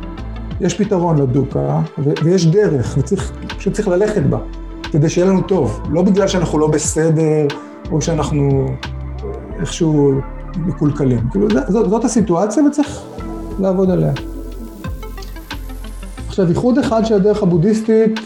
יש 0.61 0.73
פתרון 0.73 1.17
לדוקה, 1.17 1.81
ויש 2.23 2.47
דרך, 2.47 2.95
וצריך, 2.97 3.31
פשוט 3.57 3.73
צריך 3.73 3.87
ללכת 3.87 4.21
בה, 4.21 4.37
כדי 4.95 5.09
שיהיה 5.09 5.27
לנו 5.27 5.41
טוב. 5.41 5.81
לא 5.89 6.01
בגלל 6.01 6.27
שאנחנו 6.27 6.59
לא 6.59 6.67
בסדר, 6.67 7.47
או 7.91 8.01
שאנחנו 8.01 8.65
איכשהו 9.59 10.13
מקולקלים. 10.57 11.19
כאילו, 11.31 11.47
זאת, 11.67 11.89
זאת 11.89 12.05
הסיטואציה 12.05 12.63
וצריך 12.63 13.01
לעבוד 13.59 13.91
עליה. 13.91 14.11
עכשיו, 16.27 16.49
ייחוד 16.49 16.77
אחד 16.77 17.05
של 17.05 17.15
הדרך 17.15 17.43
הבודהיסטית, 17.43 18.19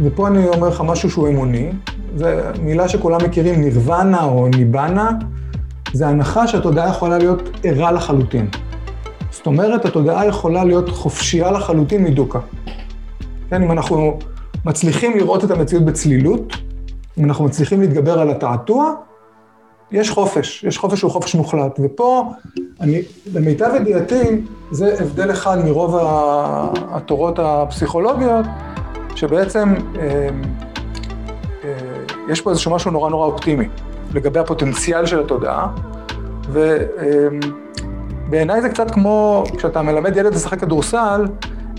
ופה 0.00 0.28
אני 0.28 0.48
אומר 0.48 0.68
לך 0.68 0.80
משהו 0.86 1.10
שהוא 1.10 1.28
אמוני, 1.28 1.70
זו 2.16 2.26
מילה 2.62 2.88
שכולם 2.88 3.18
מכירים, 3.24 3.60
נירוונה 3.60 4.24
או 4.24 4.48
ניבנה, 4.48 5.10
זה 5.92 6.08
הנחה 6.08 6.46
שהתודעה 6.46 6.88
יכולה 6.88 7.18
להיות 7.18 7.42
ערה 7.62 7.92
לחלוטין. 7.92 8.48
זאת 9.30 9.46
אומרת, 9.46 9.84
התודעה 9.84 10.26
יכולה 10.26 10.64
להיות 10.64 10.88
חופשייה 10.88 11.50
לחלוטין 11.50 12.04
מדוקה. 12.04 12.38
כן, 13.50 13.62
אם 13.62 13.72
אנחנו 13.72 14.18
מצליחים 14.64 15.16
לראות 15.16 15.44
את 15.44 15.50
המציאות 15.50 15.84
בצלילות, 15.84 16.52
אם 17.18 17.24
אנחנו 17.24 17.44
מצליחים 17.44 17.80
להתגבר 17.80 18.20
על 18.20 18.30
התעתוע, 18.30 18.94
יש 19.90 20.10
חופש, 20.10 20.64
יש 20.64 20.78
חופש 20.78 20.98
שהוא 20.98 21.10
חופש 21.10 21.34
מוחלט. 21.34 21.80
ופה, 21.82 22.32
אני, 22.80 23.02
למיטב 23.34 23.70
ידיעתי, 23.76 24.40
זה 24.70 24.94
הבדל 25.00 25.30
אחד 25.30 25.64
מרוב 25.64 25.96
התורות 26.90 27.38
הפסיכולוגיות, 27.38 28.46
שבעצם 29.14 29.74
אה, 29.98 30.28
אה, 31.64 31.70
יש 32.28 32.40
פה 32.40 32.50
איזשהו 32.50 32.74
משהו 32.74 32.90
נורא 32.90 33.10
נורא 33.10 33.26
אופטימי 33.26 33.68
לגבי 34.14 34.40
הפוטנציאל 34.40 35.06
של 35.06 35.20
התודעה, 35.20 35.68
ובעיניי 36.48 38.56
אה, 38.56 38.62
זה 38.62 38.68
קצת 38.68 38.90
כמו 38.90 39.44
כשאתה 39.58 39.82
מלמד 39.82 40.16
ילד 40.16 40.34
לשחק 40.34 40.60
כדורסל, 40.60 41.26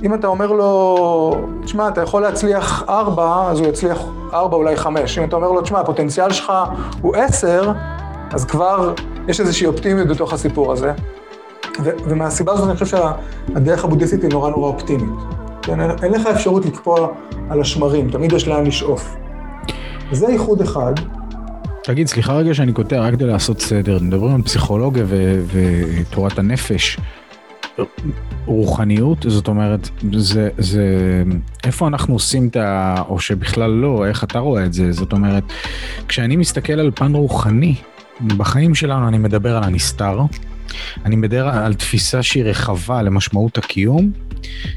אם 0.03 0.13
אתה 0.13 0.27
אומר 0.27 0.51
לו, 0.51 1.47
תשמע, 1.63 1.87
אתה 1.87 2.01
יכול 2.01 2.21
להצליח 2.21 2.83
ארבע, 2.89 3.47
אז 3.49 3.59
הוא 3.59 3.67
יצליח 3.67 3.97
ארבע, 4.33 4.55
אולי 4.55 4.75
חמש. 4.75 5.17
אם 5.17 5.23
אתה 5.23 5.35
אומר 5.35 5.51
לו, 5.51 5.61
תשמע, 5.61 5.79
הפוטנציאל 5.79 6.31
שלך 6.31 6.53
הוא 7.01 7.15
עשר, 7.15 7.71
אז 8.31 8.45
כבר 8.45 8.93
יש 9.27 9.39
איזושהי 9.39 9.67
אופטימיות 9.67 10.07
בתוך 10.07 10.33
הסיפור 10.33 10.71
הזה. 10.71 10.93
ו- 11.83 11.89
ומהסיבה 12.03 12.51
הזאת 12.51 12.69
אני 12.69 12.77
חושב 12.77 12.85
שהדרך 12.85 13.83
הבודהיסטית 13.85 14.23
היא 14.23 14.31
נורא 14.31 14.49
נורא 14.49 14.67
אופטימית. 14.67 15.09
כן, 15.61 15.81
אין, 15.81 15.91
אין 16.03 16.11
לך 16.11 16.27
אפשרות 16.27 16.65
לקפוא 16.65 17.07
על 17.49 17.61
השמרים, 17.61 18.09
תמיד 18.09 18.31
יש 18.33 18.47
לאן 18.47 18.65
לשאוף. 18.65 19.15
זה 20.11 20.31
ייחוד 20.31 20.61
אחד. 20.61 20.93
תגיד, 21.83 22.07
סליחה 22.07 22.33
רגע 22.33 22.53
שאני 22.53 22.73
קוטע, 22.73 22.99
רק 22.99 23.13
כדי 23.13 23.25
לעשות 23.25 23.61
סדר, 23.61 23.97
מדברים 24.01 24.35
על 24.35 24.41
פסיכולוגיה 24.41 25.05
ותורת 25.47 26.39
הנפש. 26.39 26.97
רוחניות, 28.45 29.25
זאת 29.27 29.47
אומרת, 29.47 29.89
זה, 30.13 30.49
זה, 30.57 30.85
איפה 31.63 31.87
אנחנו 31.87 32.13
עושים 32.13 32.47
את 32.47 32.55
ה... 32.55 32.95
או 33.09 33.19
שבכלל 33.19 33.71
לא, 33.71 34.05
איך 34.07 34.23
אתה 34.23 34.39
רואה 34.39 34.65
את 34.65 34.73
זה? 34.73 34.91
זאת 34.91 35.13
אומרת, 35.13 35.43
כשאני 36.07 36.35
מסתכל 36.35 36.73
על 36.73 36.91
פן 36.95 37.15
רוחני, 37.15 37.75
בחיים 38.21 38.75
שלנו 38.75 39.07
אני 39.07 39.17
מדבר 39.17 39.57
על 39.57 39.63
הנסתר, 39.63 40.19
אני 41.05 41.15
מדבר 41.15 41.47
על 41.47 41.73
תפיסה 41.73 42.23
שהיא 42.23 42.43
רחבה 42.43 43.01
למשמעות 43.01 43.57
הקיום, 43.57 44.11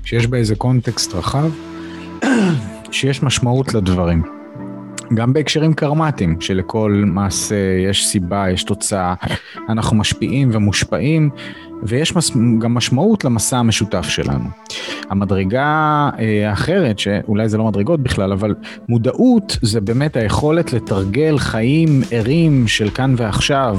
שיש 0.05 0.27
בה 0.27 0.39
איזה 0.39 0.55
קונטקסט 0.57 1.15
רחב, 1.15 1.51
שיש 2.91 3.23
משמעות 3.23 3.75
לדברים. 3.75 4.23
גם 5.15 5.33
בהקשרים 5.33 5.75
קרמטיים, 5.75 6.41
שלכל 6.41 7.03
מעשה 7.07 7.57
יש 7.89 8.07
סיבה, 8.07 8.51
יש 8.51 8.65
תוצאה, 8.65 9.15
אנחנו 9.69 9.97
משפיעים 9.97 10.51
ומושפעים, 10.53 11.31
ויש 11.83 12.17
מס, 12.17 12.31
גם 12.59 12.75
משמעות 12.75 13.25
למסע 13.25 13.59
המשותף 13.59 14.03
שלנו. 14.09 14.45
המדרגה 15.11 16.11
אה, 16.19 16.51
האחרת, 16.51 16.99
שאולי 16.99 17.49
זה 17.49 17.59
לא 17.59 17.65
מדרגות 17.65 18.01
בכלל, 18.01 18.33
אבל 18.33 18.55
מודעות 18.89 19.59
זה 19.63 19.81
באמת 19.81 20.17
היכולת 20.17 20.73
לתרגל 20.73 21.39
חיים 21.39 22.03
ערים 22.11 22.69
של 22.69 22.91
כאן 22.91 23.15
ועכשיו, 23.17 23.79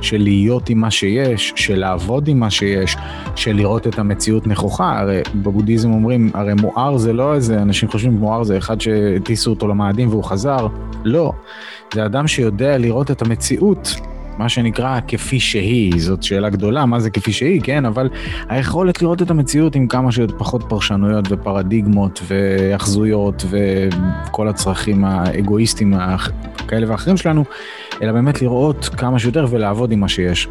של 0.00 0.22
להיות 0.22 0.70
עם 0.70 0.78
מה 0.78 0.90
שיש, 0.90 1.52
של 1.56 1.78
לעבוד 1.78 2.28
עם 2.28 2.40
מה 2.40 2.50
שיש, 2.50 2.96
של 3.36 3.52
לראות 3.52 3.86
את 3.86 3.98
המציאות 3.98 4.46
נכוחה. 4.46 4.98
הרי 4.98 5.22
בבודהיזם 5.34 5.92
אומרים, 5.92 6.30
הרי 6.34 6.54
מואר 6.54 6.96
זה 6.96 7.12
לא 7.12 7.34
איזה, 7.34 7.62
אנשים 7.62 7.88
חושבים 7.88 8.12
מואר 8.12 8.44
זה 8.44 8.58
אחד 8.58 8.80
שהטיסו 8.80 9.50
אותו 9.50 9.68
למאדים 9.68 10.08
והוא 10.08 10.24
חזר. 10.24 10.66
לא, 11.04 11.32
זה 11.94 12.06
אדם 12.06 12.26
שיודע 12.26 12.78
לראות 12.78 13.10
את 13.10 13.22
המציאות. 13.22 13.94
מה 14.38 14.48
שנקרא 14.48 15.00
כפי 15.08 15.40
שהיא, 15.40 15.92
זאת 15.96 16.22
שאלה 16.22 16.50
גדולה, 16.50 16.86
מה 16.86 17.00
זה 17.00 17.10
כפי 17.10 17.32
שהיא, 17.32 17.60
כן, 17.64 17.84
אבל 17.84 18.08
היכולת 18.48 19.02
לראות 19.02 19.22
את 19.22 19.30
המציאות 19.30 19.74
עם 19.74 19.86
כמה 19.86 20.12
שפחות 20.12 20.64
פרשנויות 20.68 21.24
ופרדיגמות 21.30 22.20
והחזויות 22.26 23.44
וכל 23.50 24.48
הצרכים 24.48 25.04
האגואיסטיים 25.04 25.94
כאלה 26.68 26.90
ואחרים 26.90 27.16
שלנו, 27.16 27.44
אלא 28.02 28.12
באמת 28.12 28.42
לראות 28.42 28.88
כמה 28.96 29.18
שיותר 29.18 29.46
ולעבוד 29.50 29.92
עם 29.92 30.00
מה 30.00 30.08
שיש. 30.08 30.48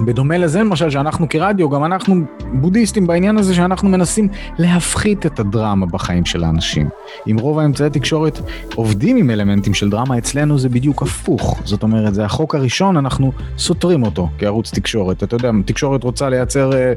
בדומה 0.00 0.38
לזה 0.38 0.60
למשל 0.60 0.90
שאנחנו 0.90 1.28
כרדיו, 1.28 1.70
גם 1.70 1.84
אנחנו 1.84 2.14
בודהיסטים 2.52 3.06
בעניין 3.06 3.38
הזה 3.38 3.54
שאנחנו 3.54 3.88
מנסים 3.88 4.28
להפחית 4.58 5.26
את 5.26 5.40
הדרמה 5.40 5.86
בחיים 5.86 6.24
של 6.24 6.44
האנשים. 6.44 6.88
אם 7.30 7.36
רוב 7.40 7.58
האמצעי 7.58 7.90
תקשורת 7.90 8.40
עובדים 8.74 9.16
עם 9.16 9.30
אלמנטים 9.30 9.74
של 9.74 9.90
דרמה, 9.90 10.18
אצלנו 10.18 10.58
זה 10.58 10.68
בדיוק 10.68 11.02
הפוך. 11.02 11.60
זאת 11.64 11.82
אומרת, 11.82 12.14
זה 12.14 12.24
החוק 12.24 12.54
הראשון, 12.54 12.96
אנחנו 12.96 13.32
סותרים 13.58 14.02
אותו 14.02 14.28
כערוץ 14.38 14.74
תקשורת. 14.74 15.22
אתה 15.22 15.36
יודע, 15.36 15.50
תקשורת 15.64 16.04
רוצה 16.04 16.28
לייצר... 16.28 16.72
אה, 16.72 16.92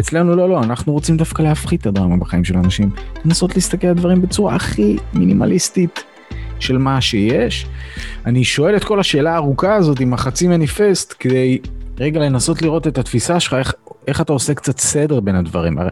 אצלנו 0.00 0.36
לא, 0.36 0.48
לא, 0.48 0.62
אנחנו 0.62 0.92
רוצים 0.92 1.16
דווקא 1.16 1.42
להפחית 1.42 1.80
את 1.80 1.86
הדרמה 1.86 2.16
בחיים 2.16 2.44
של 2.44 2.56
האנשים. 2.56 2.90
לנסות 3.24 3.54
להסתכל 3.54 3.86
על 3.86 3.94
דברים 3.94 4.22
בצורה 4.22 4.54
הכי 4.54 4.96
מינימליסטית. 5.14 6.04
של 6.62 6.78
מה 6.78 7.00
שיש. 7.00 7.66
אני 8.26 8.44
שואל 8.44 8.76
את 8.76 8.84
כל 8.84 9.00
השאלה 9.00 9.32
הארוכה 9.32 9.74
הזאת 9.74 10.00
עם 10.00 10.14
החצי 10.14 10.48
מניפסט 10.48 11.14
כדי 11.18 11.58
רגע 12.00 12.20
לנסות 12.20 12.62
לראות 12.62 12.86
את 12.86 12.98
התפיסה 12.98 13.40
שלך, 13.40 13.54
איך, 13.54 13.74
איך 14.08 14.20
אתה 14.20 14.32
עושה 14.32 14.54
קצת 14.54 14.78
סדר 14.78 15.20
בין 15.20 15.34
הדברים. 15.34 15.78
הרי 15.78 15.90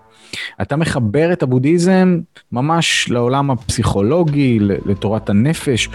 אתה 0.62 0.76
מחבר 0.76 1.32
את 1.32 1.42
הבודהיזם 1.42 2.20
ממש 2.52 3.10
לעולם 3.10 3.50
הפסיכולוגי, 3.50 4.58
לתורת 4.60 5.30
הנפש, 5.30 5.88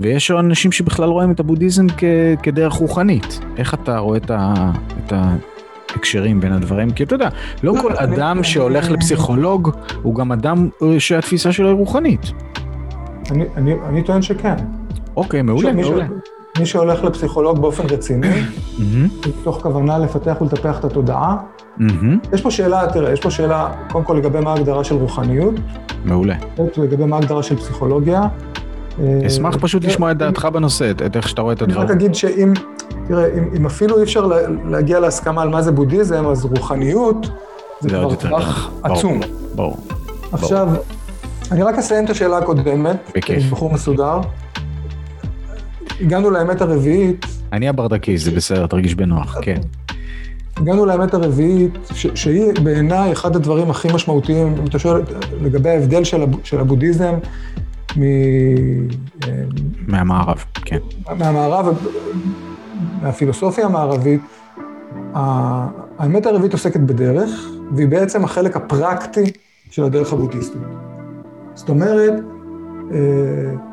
ויש 0.00 0.30
אנשים 0.30 0.72
שבכלל 0.72 1.08
רואים 1.08 1.30
את 1.30 1.40
הבודהיזם 1.40 1.86
כ, 1.96 2.04
כדרך 2.42 2.72
רוחנית. 2.72 3.40
איך 3.56 3.74
אתה 3.74 3.98
רואה 3.98 4.16
את, 4.16 4.30
ה, 4.30 4.72
את 5.06 5.12
ההקשרים 5.12 6.40
בין 6.40 6.52
הדברים? 6.52 6.90
כי 6.90 7.02
אתה 7.02 7.14
יודע, 7.14 7.28
לא 7.62 7.74
כל 7.82 7.92
אדם 7.96 8.44
שהולך 8.44 8.90
לפסיכולוג 8.90 9.70
הוא 10.02 10.14
גם 10.14 10.32
אדם 10.32 10.68
שהתפיסה 10.98 11.52
שלו 11.52 11.68
היא 11.68 11.76
רוחנית. 11.76 12.32
אני, 13.30 13.44
אני, 13.56 13.74
אני 13.88 14.02
טוען 14.02 14.22
שכן. 14.22 14.54
אוקיי, 15.16 15.42
מעולה, 15.42 15.72
מעולה. 15.72 16.06
מי 16.58 16.66
שהולך 16.66 17.04
לפסיכולוג 17.04 17.58
באופן 17.58 17.86
רציני, 17.90 18.42
מתוך 19.40 19.58
כוונה 19.62 19.98
לפתח 19.98 20.36
ולטפח 20.40 20.78
את 20.78 20.84
התודעה, 20.84 21.36
יש 22.32 22.40
פה 22.42 22.50
שאלה, 22.50 22.82
תראה, 22.92 23.12
יש 23.12 23.20
פה 23.20 23.30
שאלה, 23.30 23.68
קודם 23.92 24.04
כל 24.04 24.14
לגבי 24.14 24.40
מה 24.40 24.52
ההגדרה 24.52 24.84
של 24.84 24.94
רוחניות. 24.94 25.54
מעולה. 26.04 26.34
לגבי 26.76 27.04
מה 27.04 27.16
ההגדרה 27.16 27.42
של 27.42 27.56
פסיכולוגיה. 27.56 28.22
אשמח 29.26 29.56
פשוט 29.60 29.84
לשמוע 29.84 30.10
את 30.10 30.16
דעתך 30.16 30.48
בנושא, 30.52 30.90
את 30.90 31.16
איך 31.16 31.28
שאתה 31.28 31.42
רואה 31.42 31.52
את 31.52 31.62
הדברים. 31.62 31.80
אני 31.80 31.90
רק 31.90 31.96
אגיד 31.96 32.14
שאם, 32.14 32.52
תראה, 33.08 33.28
אם 33.56 33.66
אפילו 33.66 33.98
אי 33.98 34.02
אפשר 34.02 34.30
להגיע 34.68 35.00
להסכמה 35.00 35.42
על 35.42 35.48
מה 35.48 35.62
זה 35.62 35.72
בודהיזם, 35.72 36.26
אז 36.26 36.44
רוחניות 36.44 37.30
זה 37.80 37.88
כבר 37.88 38.14
טווח 38.14 38.70
עצום. 38.82 39.20
ברור. 39.54 39.76
עכשיו, 40.32 40.68
אני 41.52 41.62
רק 41.62 41.78
אסיים 41.78 42.04
את 42.04 42.10
השאלה 42.10 42.38
הקודמת. 42.38 43.12
בחור 43.50 43.72
מסודר. 43.72 44.20
הגענו 46.02 46.30
לאמת 46.30 46.60
הרביעית. 46.60 47.26
אני 47.52 47.68
הברדקיסט, 47.68 48.24
זה 48.24 48.30
בסדר, 48.30 48.66
תרגיש 48.66 48.94
בנוח, 48.94 49.38
כן. 49.42 49.60
הגענו 50.56 50.86
לאמת 50.86 51.14
הרביעית, 51.14 51.78
ש, 51.94 52.06
שהיא 52.14 52.52
בעיניי 52.62 53.12
אחד 53.12 53.36
הדברים 53.36 53.70
הכי 53.70 53.88
משמעותיים, 53.94 54.54
אם 54.58 54.66
אתה 54.66 54.78
שואל 54.78 55.02
לגבי 55.40 55.70
ההבדל 55.70 56.04
של, 56.04 56.22
הב, 56.22 56.44
של 56.44 56.60
הבודהיזם 56.60 57.14
מ... 57.96 58.02
מהמערב, 59.86 60.44
כן. 60.64 60.78
מהמערב, 61.18 61.78
מהפילוסופיה 63.02 63.66
המערבית, 63.66 64.20
האמת 65.98 66.26
הרביעית 66.26 66.52
עוסקת 66.52 66.80
בדרך, 66.80 67.30
והיא 67.74 67.88
בעצם 67.88 68.24
החלק 68.24 68.56
הפרקטי 68.56 69.32
של 69.70 69.84
הדרך 69.84 70.12
הבודהיסטית. 70.12 70.62
זאת 71.54 71.68
אומרת, 71.68 72.12
אה, 72.92 72.98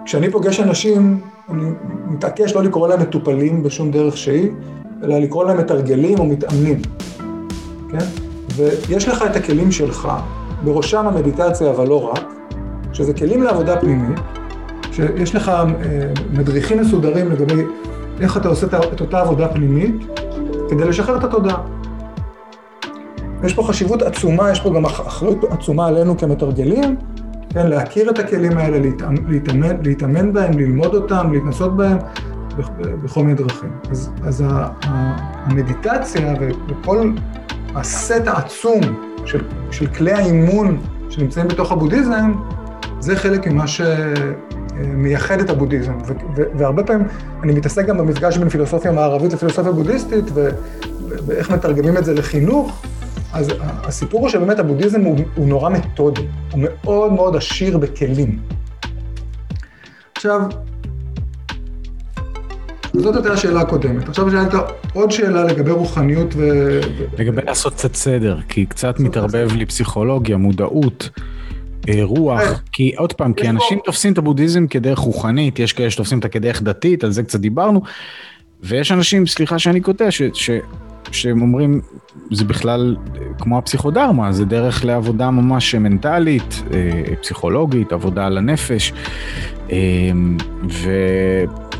כשאני 0.06 0.32
פוגש 0.32 0.60
אנשים, 0.60 1.20
אני 1.52 1.64
מתעקש 2.08 2.54
לא 2.56 2.64
לקרוא 2.64 2.88
להם 2.88 3.02
מטופלים 3.02 3.64
בשום 3.64 3.92
דרך 3.92 4.18
שהיא, 4.18 4.50
אלא 5.04 5.20
לקרוא 5.20 5.46
להם 5.46 5.58
מתרגלים 5.58 6.20
או 6.20 6.26
מתאמנים, 6.26 6.82
כן? 7.90 8.06
ויש 8.56 9.08
לך 9.08 9.24
את 9.32 9.36
הכלים 9.36 9.72
שלך, 9.72 10.08
בראשם 10.64 11.08
המדיטציה, 11.08 11.70
אבל 11.70 11.88
לא 11.88 12.12
רק, 12.12 12.34
שזה 12.94 13.14
כלים 13.14 13.44
לעבודה 13.44 13.80
פנימית, 13.80 14.20
שיש 14.92 15.36
לך 15.36 15.50
אה, 15.50 15.64
מדריכים 16.34 16.80
מסודרים 16.80 17.32
לגבי 17.32 17.64
איך 18.22 18.38
אתה 18.38 18.48
עושה 18.48 18.68
את 18.94 19.02
אותה 19.02 19.22
עבודה 19.22 19.48
פנימית, 19.48 19.96
כדי 20.70 20.86
לשחרר 20.86 21.18
את 21.18 21.24
התודעה. 21.24 21.62
יש 23.44 23.54
פה 23.54 23.64
חשיבות 23.64 24.02
עצומה, 24.02 24.52
יש 24.52 24.60
פה 24.60 24.70
גם 24.70 24.86
אחריות 24.86 25.44
עצומה 25.50 25.88
עלינו 25.88 26.18
כמתרגלים, 26.18 26.96
כן, 27.50 27.68
להכיר 27.68 28.10
את 28.10 28.20
הכלים 28.20 28.58
האלה, 28.58 28.90
להתאמן, 29.28 29.76
להתאמן 29.84 30.34
בהם, 30.34 30.60
ללמוד 30.60 30.96
אותם, 30.96 31.32
להתנסות 31.32 31.78
בהם, 31.78 31.98
בכל 33.04 33.24
מיני 33.24 33.36
דרכים. 33.36 33.70
אז, 33.92 34.12
אז 34.24 34.44
המדיטציה 34.82 36.34
וכל 36.68 37.12
הסט 37.76 38.28
העצום 38.28 38.82
של, 39.26 39.42
של 39.72 39.88
כלי 39.88 40.12
האימון 40.12 40.78
שנמצאים 41.10 41.48
בתוך 41.48 41.72
הבודהיזם, 41.72 42.34
זה 43.00 43.16
חלק 43.16 43.48
ממה 43.48 43.66
שמייחד 43.68 45.40
את 45.40 45.50
הבודהיזם. 45.50 45.94
והרבה 46.36 46.84
פעמים 46.84 47.08
אני 47.44 47.54
מתעסק 47.54 47.86
גם 47.86 47.98
במפגש 47.98 48.38
בין 48.38 48.50
פילוסופיה 48.50 48.92
מערבית 48.92 49.34
לפילוסופיה 49.34 49.72
בודהיסטית, 49.72 50.26
ואיך 51.26 51.52
מתרגמים 51.52 51.98
את 51.98 52.06
זה 52.06 52.14
לחינוך. 52.14 52.82
אז 53.34 53.54
הסיפור 53.62 54.22
הוא 54.22 54.30
שבאמת 54.30 54.60
הבודהיזם 54.60 55.02
הוא, 55.02 55.20
הוא 55.36 55.48
נורא 55.48 55.70
מתודי, 55.70 56.22
הוא 56.52 56.62
מאוד 56.64 57.14
מאוד 57.14 57.36
עשיר 57.36 57.78
בכלים. 57.78 58.40
עכשיו, 60.16 60.42
זאת 62.94 63.16
הייתה 63.16 63.34
השאלה 63.34 63.62
הקודמת. 63.62 64.10
עכשיו 64.10 64.32
שאלת 64.32 64.54
עוד 64.94 65.12
שאלה 65.12 65.44
לגבי 65.44 65.72
רוחניות 65.72 66.34
ו... 66.36 66.50
לגבי 67.18 67.42
לעשות 67.42 67.74
קצת 67.74 67.96
סדר, 67.96 68.38
כי 68.50 68.66
קצת 68.66 69.00
מתערבב 69.00 69.50
לי 69.56 69.66
פסיכולוגיה, 69.66 70.38
מודעות, 70.38 71.10
אה, 71.90 72.00
רוח, 72.04 72.42
אה, 72.42 72.54
כי 72.72 72.96
עוד 72.98 73.14
פעם, 73.14 73.34
כי 73.34 73.50
אנשים 73.50 73.80
תופסים 73.86 74.14
את 74.14 74.18
הבודהיזם 74.18 74.68
כדרך 74.68 75.00
רוחנית, 75.00 75.60
יש 75.60 75.74
כאלה 75.74 75.92
שתופסים 75.92 76.18
אותה 76.18 76.30
כדרך 76.30 76.62
דתית, 76.62 77.04
על 77.04 77.12
זה 77.12 77.24
קצת 77.24 77.40
דיברנו, 77.40 77.82
ויש 78.64 78.92
אנשים, 78.92 79.28
סליחה 79.28 79.60
שאני 79.60 79.82
קוטע. 79.82 80.06
שהם 81.12 81.42
אומרים, 81.42 81.82
זה 82.32 82.46
בכלל 82.46 82.96
כמו 83.40 83.58
הפסיכודרמה, 83.58 84.32
זה 84.32 84.46
דרך 84.46 84.86
לעבודה 84.86 85.32
ממש 85.32 85.76
מנטלית, 85.76 86.64
אה, 86.74 87.16
פסיכולוגית, 87.22 87.92
עבודה 87.94 88.26
על 88.26 88.38
הנפש, 88.38 88.94
ו... 90.70 90.90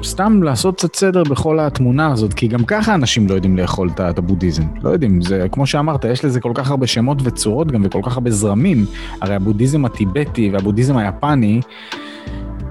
סתם 0.04 0.44
לעשות 0.44 0.76
קצת 0.76 0.96
סדר 0.96 1.24
בכל 1.24 1.60
התמונה 1.60 2.12
הזאת, 2.12 2.34
כי 2.34 2.48
גם 2.48 2.66
ככה 2.66 2.96
אנשים 2.96 3.28
לא 3.28 3.34
יודעים 3.34 3.58
לאכול 3.58 3.90
את 4.00 4.18
הבודהיזם. 4.18 4.64
לא 4.82 4.90
יודעים, 4.90 5.22
זה 5.22 5.48
כמו 5.52 5.68
שאמרת, 5.68 6.06
יש 6.06 6.26
לזה 6.26 6.40
כל 6.40 6.52
כך 6.56 6.70
הרבה 6.70 6.88
שמות 6.88 7.18
וצורות 7.24 7.72
גם 7.72 7.82
וכל 7.86 8.00
כך 8.04 8.14
הרבה 8.14 8.32
זרמים. 8.32 8.86
הרי 9.22 9.36
הבודהיזם 9.36 9.86
הטיבטי 9.86 10.50
והבודהיזם 10.54 10.98
היפני 10.98 11.62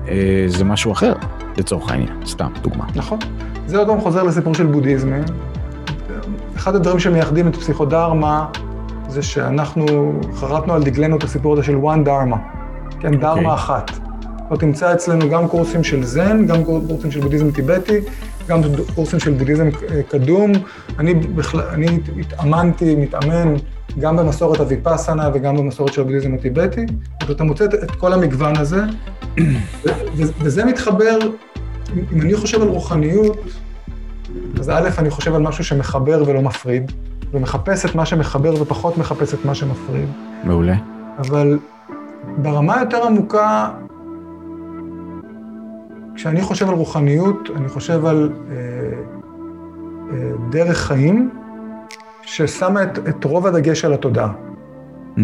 אה, 0.09 0.44
זה 0.47 0.64
משהו 0.64 0.92
אחר, 0.92 1.12
לצורך 1.59 1.90
העניין, 1.90 2.12
סתם, 2.27 2.51
דוגמה. 2.62 2.85
נכון. 2.94 3.18
זה 3.66 3.79
עוד 3.79 3.87
פעם 3.87 4.01
חוזר 4.01 4.23
לסיפור 4.23 4.55
של 4.55 4.66
בודהיזם. 4.66 5.12
אחד 6.59 6.75
הדברים 6.75 6.99
שמייחדים 6.99 7.49
את 7.49 7.57
פסיכודרמה 7.57 8.47
זה 9.09 9.23
שאנחנו 9.23 10.12
חרטנו 10.35 10.75
על 10.75 10.83
דגלנו 10.83 11.16
את 11.16 11.23
הסיפור 11.23 11.53
הזה 11.53 11.62
של 11.62 11.75
one 11.75 12.07
dharma, 12.07 12.37
כן, 13.01 13.09
okay. 13.09 13.14
אוקיי. 13.14 13.21
דרמה 13.21 13.55
אחת. 13.55 13.90
לא 14.51 14.57
תמצא 14.57 14.92
אצלנו 14.92 15.31
גם 15.31 15.49
קורסים 15.49 15.85
של 15.85 16.05
זן, 16.05 16.47
גם 16.47 16.64
קורסים 16.64 17.11
של 17.11 17.21
בודהיזם 17.21 17.51
טיבטי, 17.51 18.01
גם 18.49 18.61
קורסים 18.94 19.21
של 19.21 19.33
בודהיזם 19.33 19.68
אה, 19.90 20.03
קדום. 20.03 20.53
אני, 20.99 21.14
בכלל, 21.14 21.61
אני 21.61 21.87
התאמנתי, 22.21 22.97
מתאמן, 22.97 23.55
גם 24.01 24.16
במסורת 24.16 24.61
הוויפאסנה 24.61 25.31
וגם 25.35 25.57
במסורת 25.57 25.92
של 25.92 26.01
הבודהיזם 26.01 26.35
הטיבטי. 26.35 26.87
אז 27.21 27.31
אתה 27.31 27.44
מוצא 27.44 27.64
את 27.64 27.90
כל 27.90 28.12
המגוון 28.12 28.57
הזה, 28.57 28.81
וזה 30.40 30.64
מתחבר, 30.64 31.18
אם 32.12 32.21
אני 32.21 32.37
חושב 32.37 32.62
על 32.62 32.68
רוחניות, 32.68 33.38
אז 34.61 34.71
א', 34.71 34.88
אני 34.99 35.11
חושב 35.11 35.35
על 35.35 35.43
משהו 35.43 35.64
שמחבר 35.64 36.23
ולא 36.27 36.43
מפריד, 36.43 36.93
ומחפש 37.33 37.85
את 37.85 37.95
מה 37.95 38.07
שמחבר 38.07 38.62
ופחות 38.62 38.99
מחפש 38.99 39.35
את 39.35 39.45
מה 39.45 39.55
שמפריד. 39.55 40.09
מעולה. 40.45 40.75
אבל 41.19 41.59
ברמה 42.37 42.81
יותר 42.81 43.07
עמוקה, 43.07 43.71
כשאני 46.14 46.43
חושב 46.43 46.69
על 46.69 46.75
רוחניות, 46.75 47.49
אני 47.57 47.69
חושב 47.69 48.07
על 48.07 48.33
אה, 48.51 48.57
אה, 50.12 50.31
דרך 50.51 50.79
חיים 50.79 51.31
ששמה 52.23 52.83
את, 52.83 52.99
את 53.09 53.25
רוב 53.25 53.47
הדגש 53.47 53.85
על 53.85 53.93
התודעה. 53.93 54.33
Mm-hmm. 55.17 55.21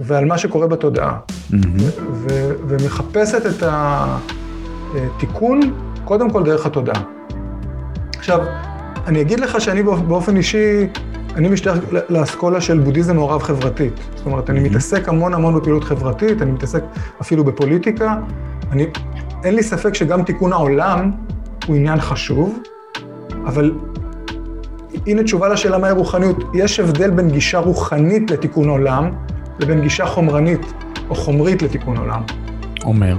ועל 0.00 0.24
מה 0.24 0.38
שקורה 0.38 0.66
בתודעה. 0.66 1.18
Mm-hmm. 1.28 1.82
ו- 2.12 2.52
ומחפשת 2.68 3.46
את 3.46 3.62
התיקון 4.96 5.60
קודם 6.04 6.30
כל 6.30 6.44
דרך 6.44 6.66
התודעה. 6.66 7.02
עכשיו, 8.32 8.46
אני 9.06 9.20
אגיד 9.20 9.40
לך 9.40 9.60
שאני 9.60 9.82
באופן 9.82 10.36
אישי, 10.36 10.86
אני 11.36 11.48
משתייך 11.48 11.78
לאסכולה 12.08 12.60
של 12.60 12.78
בודהיזם 12.78 13.16
מעורב 13.16 13.42
חברתית. 13.42 13.92
זאת 14.16 14.26
אומרת, 14.26 14.50
אני 14.50 14.60
מתעסק 14.60 15.08
המון 15.08 15.34
המון 15.34 15.54
בפעילות 15.54 15.84
חברתית, 15.84 16.42
אני 16.42 16.50
מתעסק 16.50 16.82
אפילו 17.20 17.44
בפוליטיקה. 17.44 18.16
אני 18.72 18.86
אין 19.44 19.54
לי 19.54 19.62
ספק 19.62 19.94
שגם 19.94 20.22
תיקון 20.22 20.52
העולם 20.52 21.10
הוא 21.66 21.76
עניין 21.76 22.00
חשוב, 22.00 22.58
אבל 23.46 23.72
הנה 25.06 25.22
תשובה 25.22 25.48
לשאלה 25.48 25.78
מהי 25.78 25.92
רוחניות. 25.92 26.36
יש 26.54 26.80
הבדל 26.80 27.10
בין 27.10 27.30
גישה 27.30 27.58
רוחנית 27.58 28.30
לתיקון 28.30 28.68
עולם 28.68 29.10
לבין 29.58 29.80
גישה 29.80 30.06
חומרנית 30.06 30.72
או 31.10 31.14
חומרית 31.14 31.62
לתיקון 31.62 31.96
עולם. 31.96 32.22
אומר? 32.84 33.16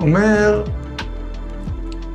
אומר 0.00 0.62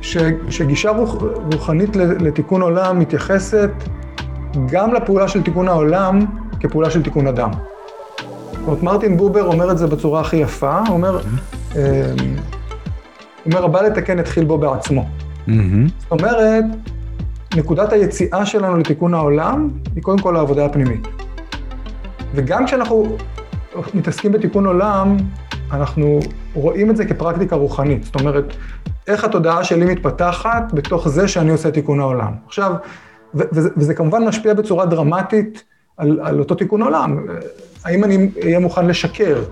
ש, 0.02 0.16
שגישה 0.50 0.90
רוח, 0.90 1.16
רוחנית 1.52 1.96
לתיקון 1.96 2.62
עולם 2.62 2.98
מתייחסת 2.98 3.70
גם 4.70 4.94
לפעולה 4.94 5.28
של 5.28 5.42
תיקון 5.42 5.68
העולם 5.68 6.26
כפעולה 6.60 6.90
של 6.90 7.02
תיקון 7.02 7.26
אדם. 7.26 7.50
זאת 8.52 8.66
אומרת, 8.66 8.82
מרטין 8.82 9.16
בובר 9.16 9.44
אומר 9.44 9.70
את 9.70 9.78
זה 9.78 9.86
בצורה 9.86 10.20
הכי 10.20 10.36
יפה, 10.36 10.78
הוא 10.78 10.88
אומר, 10.88 11.20
אמ, 11.20 11.78
הוא 13.44 13.52
אומר, 13.52 13.64
הבא 13.64 13.82
לתקן 13.82 14.18
התחיל 14.18 14.44
בו 14.44 14.58
בעצמו. 14.58 15.06
Mm-hmm. 15.48 15.50
זאת 15.98 16.12
אומרת, 16.12 16.64
נקודת 17.56 17.92
היציאה 17.92 18.46
שלנו 18.46 18.76
לתיקון 18.76 19.14
העולם 19.14 19.68
היא 19.94 20.02
קודם 20.02 20.18
כל 20.18 20.36
העבודה 20.36 20.64
הפנימית. 20.64 21.08
וגם 22.34 22.66
כשאנחנו 22.66 23.16
מתעסקים 23.94 24.32
בתיקון 24.32 24.66
עולם, 24.66 25.16
אנחנו 25.72 26.20
רואים 26.54 26.90
את 26.90 26.96
זה 26.96 27.04
כפרקטיקה 27.04 27.56
רוחנית. 27.56 28.04
זאת 28.04 28.14
אומרת, 28.14 28.44
איך 29.08 29.24
התודעה 29.24 29.64
שלי 29.64 29.84
מתפתחת 29.84 30.72
בתוך 30.72 31.08
זה 31.08 31.28
שאני 31.28 31.50
עושה 31.50 31.70
תיקון 31.70 32.00
העולם. 32.00 32.32
עכשיו, 32.46 32.72
וזה, 33.34 33.68
וזה 33.76 33.94
כמובן 33.94 34.24
משפיע 34.24 34.54
בצורה 34.54 34.86
דרמטית 34.86 35.64
על, 35.96 36.20
על 36.22 36.38
אותו 36.38 36.54
תיקון 36.54 36.82
עולם. 36.82 37.26
האם 37.84 38.04
אני 38.04 38.30
אהיה 38.42 38.58
מוכן 38.58 38.86
לשקר 38.86 39.42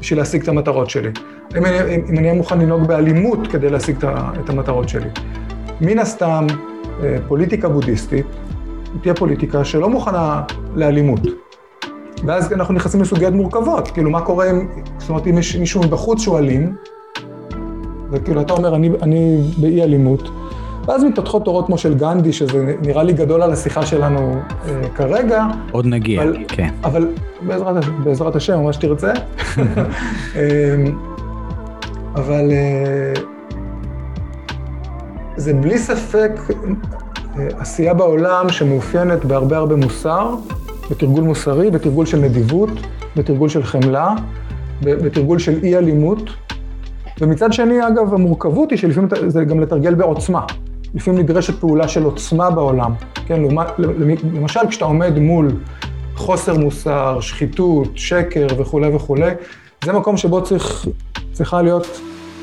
בשביל 0.00 0.18
להשיג 0.18 0.42
את 0.42 0.48
המטרות 0.48 0.90
שלי? 0.90 1.10
אם 1.56 1.64
אני, 1.64 1.94
אם 1.94 2.18
אני 2.18 2.22
אהיה 2.28 2.34
מוכן 2.34 2.58
לנהוג 2.58 2.86
באלימות 2.86 3.46
כדי 3.46 3.70
להשיג 3.70 3.96
את 4.44 4.50
המטרות 4.50 4.88
שלי. 4.88 5.08
מן 5.80 5.98
הסתם, 5.98 6.46
אה, 7.02 7.16
פוליטיקה 7.28 7.68
בודהיסטית 7.68 8.26
תהיה 9.02 9.14
פוליטיקה 9.14 9.64
שלא 9.64 9.88
מוכנה 9.88 10.42
לאלימות. 10.74 11.20
ואז 12.24 12.52
אנחנו 12.52 12.74
נכנסים 12.74 13.00
לסוגיות 13.00 13.34
מורכבות, 13.34 13.90
כאילו 13.90 14.10
מה 14.10 14.20
קורה 14.20 14.50
אם, 14.50 14.68
זאת 14.98 15.08
אומרת, 15.08 15.26
אם 15.26 15.38
יש 15.38 15.56
מישהו 15.56 15.80
מבחוץ 15.82 16.20
שהוא 16.20 16.38
אלים, 16.38 16.76
וכאילו 18.10 18.40
אתה 18.40 18.52
אומר, 18.52 18.74
אני, 18.74 18.90
אני 19.02 19.42
באי 19.58 19.82
אלימות, 19.82 20.28
ואז 20.86 21.04
מתפתחות 21.04 21.44
תורות 21.44 21.66
כמו 21.66 21.78
של 21.78 21.94
גנדי, 21.94 22.32
שזה 22.32 22.74
נראה 22.82 23.02
לי 23.02 23.12
גדול 23.12 23.42
על 23.42 23.52
השיחה 23.52 23.86
שלנו 23.86 24.40
אה, 24.64 24.88
כרגע. 24.94 25.46
עוד 25.72 25.86
נגיע, 25.86 26.22
אבל, 26.22 26.36
כן. 26.48 26.68
אבל 26.84 27.08
בעזרת, 27.40 27.84
בעזרת 28.04 28.36
השם, 28.36 28.62
מה 28.62 28.72
שתרצה. 28.72 29.12
אה, 30.36 30.42
אבל 32.14 32.50
אה, 32.50 33.12
זה 35.36 35.54
בלי 35.54 35.78
ספק, 35.78 36.32
עשייה 37.58 37.94
בעולם 37.94 38.48
שמאופיינת 38.48 39.24
בהרבה 39.24 39.56
הרבה 39.56 39.76
מוסר, 39.76 40.34
בתרגול 40.90 41.24
מוסרי, 41.24 41.70
בתרגול 41.70 42.06
של 42.06 42.18
נדיבות, 42.18 42.70
בתרגול 43.16 43.48
של 43.48 43.62
חמלה, 43.62 44.14
בתרגול 44.82 45.38
של 45.38 45.58
אי 45.62 45.76
אלימות. 45.76 46.30
ומצד 47.20 47.52
שני, 47.52 47.86
אגב, 47.88 48.14
המורכבות 48.14 48.70
היא 48.70 48.78
שלפעמים 48.78 49.08
זה 49.26 49.44
גם 49.44 49.60
לתרגל 49.60 49.94
בעוצמה. 49.94 50.44
לפעמים 50.94 51.20
נדרשת 51.20 51.60
פעולה 51.60 51.88
של 51.88 52.02
עוצמה 52.02 52.50
בעולם. 52.50 52.92
כן, 53.26 53.42
למשל, 54.34 54.60
כשאתה 54.68 54.84
עומד 54.84 55.18
מול 55.18 55.50
חוסר 56.16 56.58
מוסר, 56.58 57.20
שחיתות, 57.20 57.88
שקר 57.94 58.46
וכולי 58.58 58.94
וכולי, 58.94 59.30
זה 59.84 59.92
מקום 59.92 60.16
שבו 60.16 60.42
צריך, 60.42 60.86
צריכה 61.32 61.62
להיות 61.62 62.00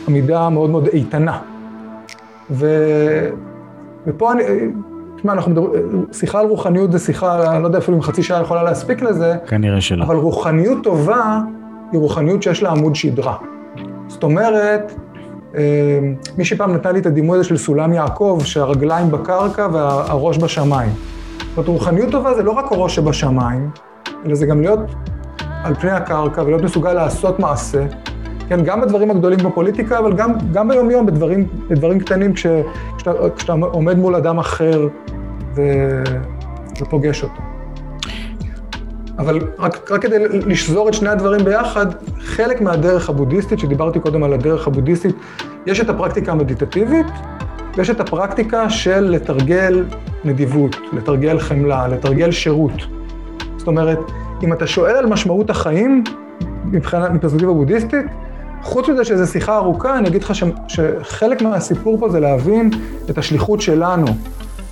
עמידה 0.08 0.50
מאוד 0.50 0.70
מאוד 0.70 0.88
איתנה. 0.88 1.40
ו... 2.52 2.66
ופה 4.08 4.32
אני, 4.32 4.44
תשמע, 5.18 5.34
אנחנו 5.34 5.52
מדברים, 5.52 6.06
שיחה 6.12 6.40
על 6.40 6.46
רוחניות 6.46 6.92
זה 6.92 7.00
שיחה, 7.00 7.56
אני 7.56 7.62
לא 7.64 7.68
יודע 7.68 7.78
אפילו 7.78 7.98
אם 7.98 8.02
חצי 8.02 8.24
שעה 8.24 8.42
יכולה 8.42 8.64
להספיק 8.64 9.02
לזה. 9.02 9.36
כנראה 9.48 9.82
שלא. 9.82 10.04
אבל 10.04 10.16
רוחניות 10.16 10.84
טובה 10.84 11.40
היא 11.92 12.00
רוחניות 12.00 12.44
שיש 12.44 12.64
לה 12.64 12.70
עמוד 12.70 12.96
שדרה. 12.96 13.36
זאת 14.08 14.24
אומרת, 14.24 14.94
אה, 15.56 16.00
מי 16.38 16.46
שפעם 16.46 16.74
נתן 16.74 16.94
לי 16.94 17.00
את 17.00 17.06
הדימוי 17.06 17.38
הזה 17.38 17.48
של 17.48 17.58
סולם 17.58 17.94
יעקב, 17.94 18.40
שהרגליים 18.44 19.12
בקרקע 19.12 19.68
והראש 19.74 20.38
בשמיים. 20.38 20.92
זאת 21.38 21.58
אומרת, 21.58 21.68
רוחניות 21.68 22.12
טובה 22.12 22.34
זה 22.34 22.44
לא 22.44 22.52
רק 22.52 22.72
הראש 22.72 22.96
שבשמיים, 22.96 23.70
אלא 24.26 24.36
זה 24.36 24.46
גם 24.46 24.62
להיות 24.62 24.80
על 25.64 25.76
פני 25.76 25.92
הקרקע 25.92 26.42
ולהיות 26.42 26.62
מסוגל 26.62 26.94
לעשות 26.94 27.40
מעשה. 27.40 27.86
כן, 28.50 28.64
גם 28.64 28.82
בדברים 28.82 29.12
הגדולים 29.12 29.40
בפוליטיקה, 29.40 30.00
אבל 30.00 30.14
גם, 30.14 30.32
גם 30.54 30.68
ביום-יום, 30.68 31.06
בדברים, 31.06 31.48
בדברים 31.70 32.00
קטנים, 32.00 32.34
כש, 32.34 32.48
כשאתה, 32.98 33.12
כשאתה 33.36 33.54
עומד 33.54 33.98
מול 33.98 34.16
אדם 34.16 34.40
אחר 34.40 34.88
ו, 35.56 35.62
ופוגש 36.82 37.24
אותו. 37.24 37.42
אבל 39.18 39.40
רק, 39.60 39.92
רק 39.92 40.02
כדי 40.02 40.28
לשזור 40.30 40.90
את 40.90 40.94
שני 40.94 41.10
הדברים 41.10 41.46
ביחד, 41.46 41.86
חלק 42.20 42.62
מהדרך 42.62 43.10
הבודהיסטית, 43.10 43.60
שדיברתי 43.60 44.00
קודם 44.00 44.24
על 44.24 44.34
הדרך 44.34 44.68
הבודהיסטית, 44.68 45.16
יש 45.66 45.80
את 45.80 45.90
הפרקטיקה 45.90 46.32
המדיטטיבית, 46.32 47.08
ויש 47.76 47.90
את 47.90 48.00
הפרקטיקה 48.00 48.70
של 48.70 49.00
לתרגל 49.00 49.86
נדיבות, 50.26 50.76
לתרגל 50.94 51.40
חמלה, 51.40 51.88
לתרגל 51.88 52.32
שירות. 52.32 52.82
זאת 53.58 53.68
אומרת, 53.68 54.00
אם 54.44 54.54
אתה 54.54 54.68
שואל 54.68 54.96
על 54.96 55.06
משמעות 55.06 55.50
החיים, 55.50 56.04
מבחינת, 56.66 57.12
מפרספקטיבה 57.12 57.54
בודהיסטית, 57.54 58.06
חוץ 58.68 58.90
מזה 58.90 59.06
שזו 59.06 59.28
שיחה 59.28 59.58
ארוכה, 59.58 59.98
אני 59.98 60.08
אגיד 60.08 60.24
לך 60.24 60.36
ש, 60.36 60.44
שחלק 60.68 61.42
מהסיפור 61.42 62.00
פה 62.00 62.10
זה 62.10 62.20
להבין 62.20 62.70
את 63.10 63.18
השליחות 63.18 63.62
שלנו 63.62 64.08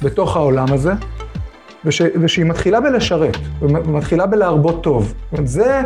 בתוך 0.01 0.35
העולם 0.35 0.73
הזה, 0.73 0.93
וש, 1.85 2.01
ושהיא 2.21 2.45
מתחילה 2.45 2.81
בלשרת, 2.81 3.37
ומתחילה 3.61 4.25
בלהרבות 4.25 4.83
טוב. 4.83 5.13
זה, 5.43 5.81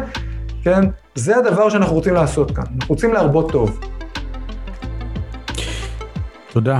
כן, 0.63 0.81
זה 1.15 1.37
הדבר 1.37 1.69
שאנחנו 1.69 1.95
רוצים 1.95 2.13
לעשות 2.13 2.51
כאן, 2.51 2.63
אנחנו 2.75 2.95
רוצים 2.95 3.13
להרבות 3.13 3.51
טוב. 3.51 3.79
תודה. 6.51 6.79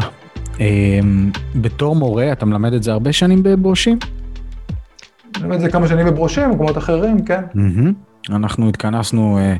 אמ, 0.59 1.31
בתור 1.55 1.95
מורה, 1.95 2.31
אתה 2.31 2.45
מלמד 2.45 2.73
את 2.73 2.83
זה 2.83 2.91
הרבה 2.91 3.13
שנים 3.13 3.43
בברושים? 3.43 3.99
אני 5.35 5.43
מלמד 5.43 5.55
את 5.55 5.61
זה 5.61 5.69
כמה 5.69 5.87
שנים 5.87 6.05
בברושים, 6.05 6.51
במקומות 6.51 6.77
אחרים, 6.77 7.25
כן. 7.25 7.41
אנחנו 8.29 8.69
התכנסנו 8.69 9.37
אה, 9.37 9.55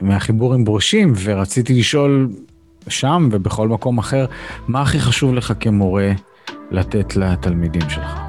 מהחיבור 0.00 0.54
עם 0.54 0.64
ברושים, 0.64 1.12
ורציתי 1.24 1.74
לשאול 1.74 2.28
שם 2.88 3.28
ובכל 3.32 3.68
מקום 3.68 3.98
אחר, 3.98 4.26
מה 4.68 4.82
הכי 4.82 5.00
חשוב 5.00 5.34
לך 5.34 5.52
כמורה 5.60 6.12
לתת 6.70 7.16
לתלמידים 7.16 7.90
שלך? 7.90 8.20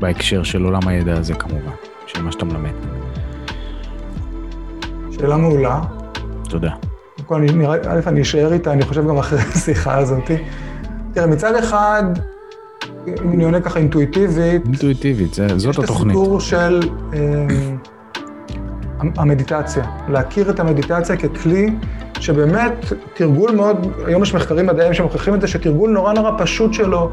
בהקשר 0.00 0.42
של 0.42 0.62
עולם 0.62 0.88
הידע 0.88 1.18
הזה 1.18 1.34
כמובן, 1.34 1.72
של 2.06 2.22
מה 2.22 2.32
שאתה 2.32 2.44
מלמד. 2.44 2.72
שאלה 5.10 5.36
מעולה. 5.36 5.80
תודה. 6.48 6.70
קודם 7.26 7.48
כל, 7.48 7.76
א', 7.88 8.00
אני 8.06 8.22
אשאר 8.22 8.52
איתה, 8.52 8.72
אני 8.72 8.82
חושב 8.82 9.08
גם 9.08 9.18
אחרי 9.18 9.38
השיחה 9.54 9.98
הזאת. 9.98 10.30
תראה, 11.12 11.26
מצד 11.26 11.54
אחד, 11.54 12.04
אם 13.06 13.32
אני 13.32 13.44
עונה 13.44 13.60
ככה 13.60 13.78
אינטואיטיבית... 13.78 14.66
אינטואיטיבית, 14.66 15.34
זאת 15.34 15.44
התוכנית. 15.44 15.66
יש 15.66 15.78
את 15.78 15.90
הסיפור 15.90 16.40
של 16.40 16.80
אה, 17.12 17.18
המדיטציה. 19.16 19.84
להכיר 20.08 20.50
את 20.50 20.60
המדיטציה 20.60 21.16
ככלי 21.16 21.70
שבאמת 22.20 22.72
תרגול 23.14 23.50
מאוד, 23.50 23.92
היום 24.06 24.22
יש 24.22 24.34
מחקרים 24.34 24.66
מדעיים 24.66 24.94
שמוכיחים 24.94 25.34
את 25.34 25.40
זה, 25.40 25.46
שתרגול 25.48 25.90
נורא 25.90 26.12
נורא 26.12 26.30
פשוט 26.38 26.74
שלו 26.74 27.10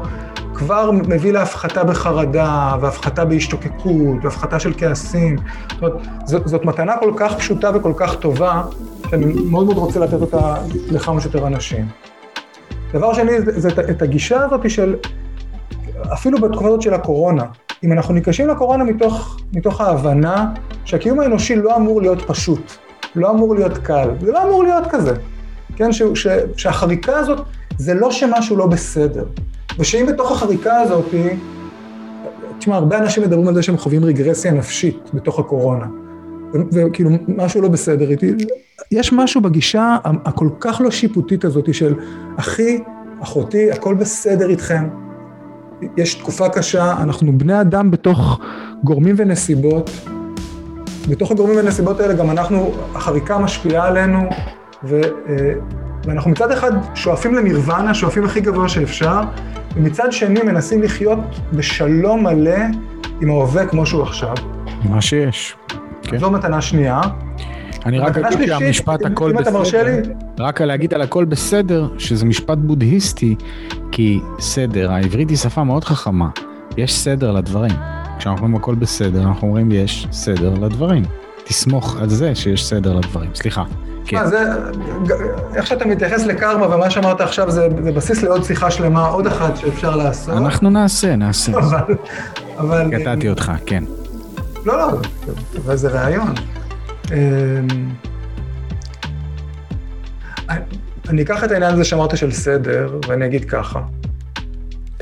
כבר 0.54 0.90
מביא 0.90 1.32
להפחתה 1.32 1.84
בחרדה, 1.84 2.76
והפחתה 2.80 3.24
בהשתוקקות, 3.24 4.16
והפחתה 4.22 4.60
של 4.60 4.72
כעסים. 4.76 5.36
זאת 5.70 5.82
אומרת, 5.82 5.92
זאת, 6.24 6.48
זאת 6.48 6.64
מתנה 6.64 6.96
כל 7.00 7.12
כך 7.16 7.36
פשוטה 7.36 7.70
וכל 7.74 7.92
כך 7.96 8.14
טובה, 8.16 8.62
שאני 9.10 9.24
מאוד 9.50 9.66
מאוד 9.66 9.76
רוצה 9.76 10.00
לתת 10.00 10.20
אותה 10.20 10.54
לכמה 10.90 11.20
שיותר 11.20 11.46
אנשים. 11.46 11.88
דבר 12.92 13.14
שני, 13.14 13.40
זה, 13.40 13.60
זה 13.60 13.68
את 13.90 14.02
הגישה 14.02 14.44
הזאת 14.44 14.70
של, 14.70 14.96
אפילו 16.12 16.38
בתקופה 16.38 16.66
הזאת 16.68 16.82
של 16.82 16.94
הקורונה, 16.94 17.44
אם 17.84 17.92
אנחנו 17.92 18.14
ניגשים 18.14 18.48
לקורונה 18.48 18.84
מתוך, 18.84 19.40
מתוך 19.52 19.80
ההבנה 19.80 20.54
שהקיום 20.84 21.20
האנושי 21.20 21.56
לא 21.56 21.76
אמור 21.76 22.00
להיות 22.02 22.22
פשוט, 22.22 22.72
לא 23.16 23.30
אמור 23.30 23.54
להיות 23.54 23.78
קל, 23.78 24.10
זה 24.20 24.32
לא 24.32 24.42
אמור 24.42 24.62
להיות 24.64 24.84
כזה. 24.90 25.14
כן, 25.76 25.92
ש, 25.92 26.02
ש, 26.14 26.26
שהחריקה 26.56 27.18
הזאת 27.18 27.46
זה 27.78 27.94
לא 27.94 28.10
שמשהו 28.10 28.56
לא 28.56 28.66
בסדר. 28.66 29.24
ושאם 29.78 30.06
בתוך 30.06 30.32
החריקה 30.32 30.76
הזאת, 30.76 31.14
תשמע, 32.58 32.76
הרבה 32.76 32.98
אנשים 32.98 33.22
מדברים 33.22 33.48
על 33.48 33.54
זה 33.54 33.62
שהם 33.62 33.76
חווים 33.76 34.04
רגרסיה 34.04 34.52
נפשית 34.52 35.10
בתוך 35.14 35.38
הקורונה. 35.38 35.86
וכאילו, 36.72 37.10
משהו 37.28 37.60
לא 37.60 37.68
בסדר 37.68 38.10
איתי. 38.10 38.34
יש 38.92 39.12
משהו 39.12 39.40
בגישה 39.40 39.96
הכל 40.04 40.48
כך 40.60 40.80
לא 40.84 40.90
שיפוטית 40.90 41.44
הזאת 41.44 41.74
של 41.74 41.94
אחי, 42.36 42.78
אחותי, 43.22 43.70
הכל 43.72 43.94
בסדר 43.94 44.50
איתכם. 44.50 45.07
יש 45.96 46.14
תקופה 46.14 46.48
קשה, 46.48 46.94
אנחנו 47.02 47.38
בני 47.38 47.60
אדם 47.60 47.90
בתוך 47.90 48.40
גורמים 48.84 49.14
ונסיבות. 49.18 49.90
בתוך 51.08 51.30
הגורמים 51.30 51.56
והנסיבות 51.56 52.00
האלה 52.00 52.14
גם 52.14 52.30
אנחנו, 52.30 52.70
החריקה 52.94 53.38
משפיעה 53.38 53.86
עלינו, 53.86 54.28
ו, 54.84 55.00
אה, 55.28 55.52
ואנחנו 56.04 56.30
מצד 56.30 56.52
אחד 56.52 56.72
שואפים 56.94 57.34
לנירוונה, 57.34 57.94
שואפים 57.94 58.24
הכי 58.24 58.40
גבוה 58.40 58.68
שאפשר, 58.68 59.20
ומצד 59.76 60.12
שני 60.12 60.42
מנסים 60.42 60.82
לחיות 60.82 61.18
בשלום 61.52 62.24
מלא 62.24 62.56
עם 63.20 63.30
ההווה 63.30 63.66
כמו 63.66 63.86
שהוא 63.86 64.02
עכשיו. 64.02 64.34
מה 64.84 65.00
שיש. 65.00 65.56
כן. 66.02 66.18
זו 66.18 66.30
מתנה 66.30 66.60
שנייה. 66.60 67.00
אני 67.86 67.98
רק 67.98 68.18
אגיד 68.18 68.46
שהמשפט 68.46 69.04
הכל 69.04 69.32
בסדר. 69.32 70.02
רק 70.38 70.60
להגיד 70.60 70.94
על 70.94 71.02
הכל 71.02 71.24
בסדר, 71.24 71.88
שזה 71.98 72.26
משפט 72.26 72.58
בודהיסטי, 72.58 73.36
כי 73.92 74.20
סדר, 74.40 74.92
העברית 74.92 75.30
היא 75.30 75.36
שפה 75.36 75.64
מאוד 75.64 75.84
חכמה, 75.84 76.28
יש 76.76 76.94
סדר 76.94 77.32
לדברים. 77.32 77.72
כשאנחנו 78.18 78.42
אומרים 78.42 78.62
הכל 78.62 78.74
בסדר, 78.74 79.22
אנחנו 79.22 79.48
אומרים 79.48 79.72
יש 79.72 80.06
סדר 80.12 80.54
לדברים. 80.54 81.02
תסמוך 81.44 81.96
על 82.00 82.08
זה 82.08 82.34
שיש 82.34 82.64
סדר 82.64 82.94
לדברים. 82.94 83.30
סליחה. 83.34 83.64
כן. 84.04 84.26
זה, 84.26 84.42
איך 85.54 85.66
שאתה 85.66 85.84
מתייחס 85.84 86.24
לקרמה 86.26 86.74
ומה 86.74 86.90
שאמרת 86.90 87.20
עכשיו 87.20 87.50
זה, 87.50 87.68
זה 87.82 87.92
בסיס 87.92 88.22
לעוד 88.22 88.44
שיחה 88.44 88.70
שלמה, 88.70 89.06
עוד 89.06 89.26
אחת 89.26 89.56
שאפשר 89.56 89.96
לעשות. 89.96 90.36
אנחנו 90.36 90.70
נעשה, 90.70 91.16
נעשה. 91.16 91.52
אבל... 91.58 91.94
אבל... 92.58 93.00
קטעתי 93.00 93.28
אותך, 93.28 93.52
כן. 93.66 93.84
לא, 94.64 94.78
לא, 94.78 94.88
אבל 95.64 95.76
זה 95.76 95.88
רעיון. 95.88 96.34
אמ, 97.12 97.66
אני 101.08 101.22
אקח 101.22 101.44
את 101.44 101.50
העניין 101.50 101.72
הזה 101.72 101.84
שאמרת 101.84 102.16
של 102.16 102.32
סדר, 102.32 102.98
ואני 103.08 103.26
אגיד 103.26 103.44
ככה. 103.44 103.80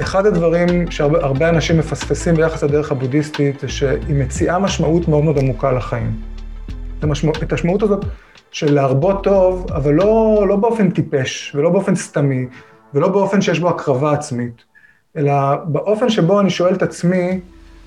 אחד 0.01 0.27
הדברים 0.27 0.91
שהרבה 0.91 1.49
אנשים 1.49 1.79
מפספסים 1.79 2.35
ביחס 2.35 2.63
לדרך 2.63 2.93
הבודהיסטית, 2.93 3.61
זה 3.61 3.69
שהיא 3.69 4.15
מציעה 4.15 4.59
משמעות 4.59 5.09
מאוד 5.09 5.25
מאוד 5.25 5.39
עמוקה 5.39 5.73
לחיים. 5.73 6.21
את 6.99 7.05
המשמעות 7.05 7.83
הזאת 7.83 8.05
של 8.51 8.75
להרבות 8.75 9.25
טוב, 9.25 9.67
אבל 9.73 9.95
לא, 9.95 10.45
לא 10.49 10.57
באופן 10.57 10.91
טיפש, 10.91 11.53
ולא 11.55 11.71
באופן 11.71 11.95
סתמי, 11.95 12.47
ולא 12.95 13.09
באופן 13.09 13.41
שיש 13.41 13.61
בו 13.61 13.69
הקרבה 13.69 14.13
עצמית, 14.13 14.65
אלא 15.17 15.33
באופן 15.65 16.09
שבו 16.09 16.41
אני 16.41 16.51
שואל 16.51 16.75
את 16.75 16.83
עצמי, 16.83 17.41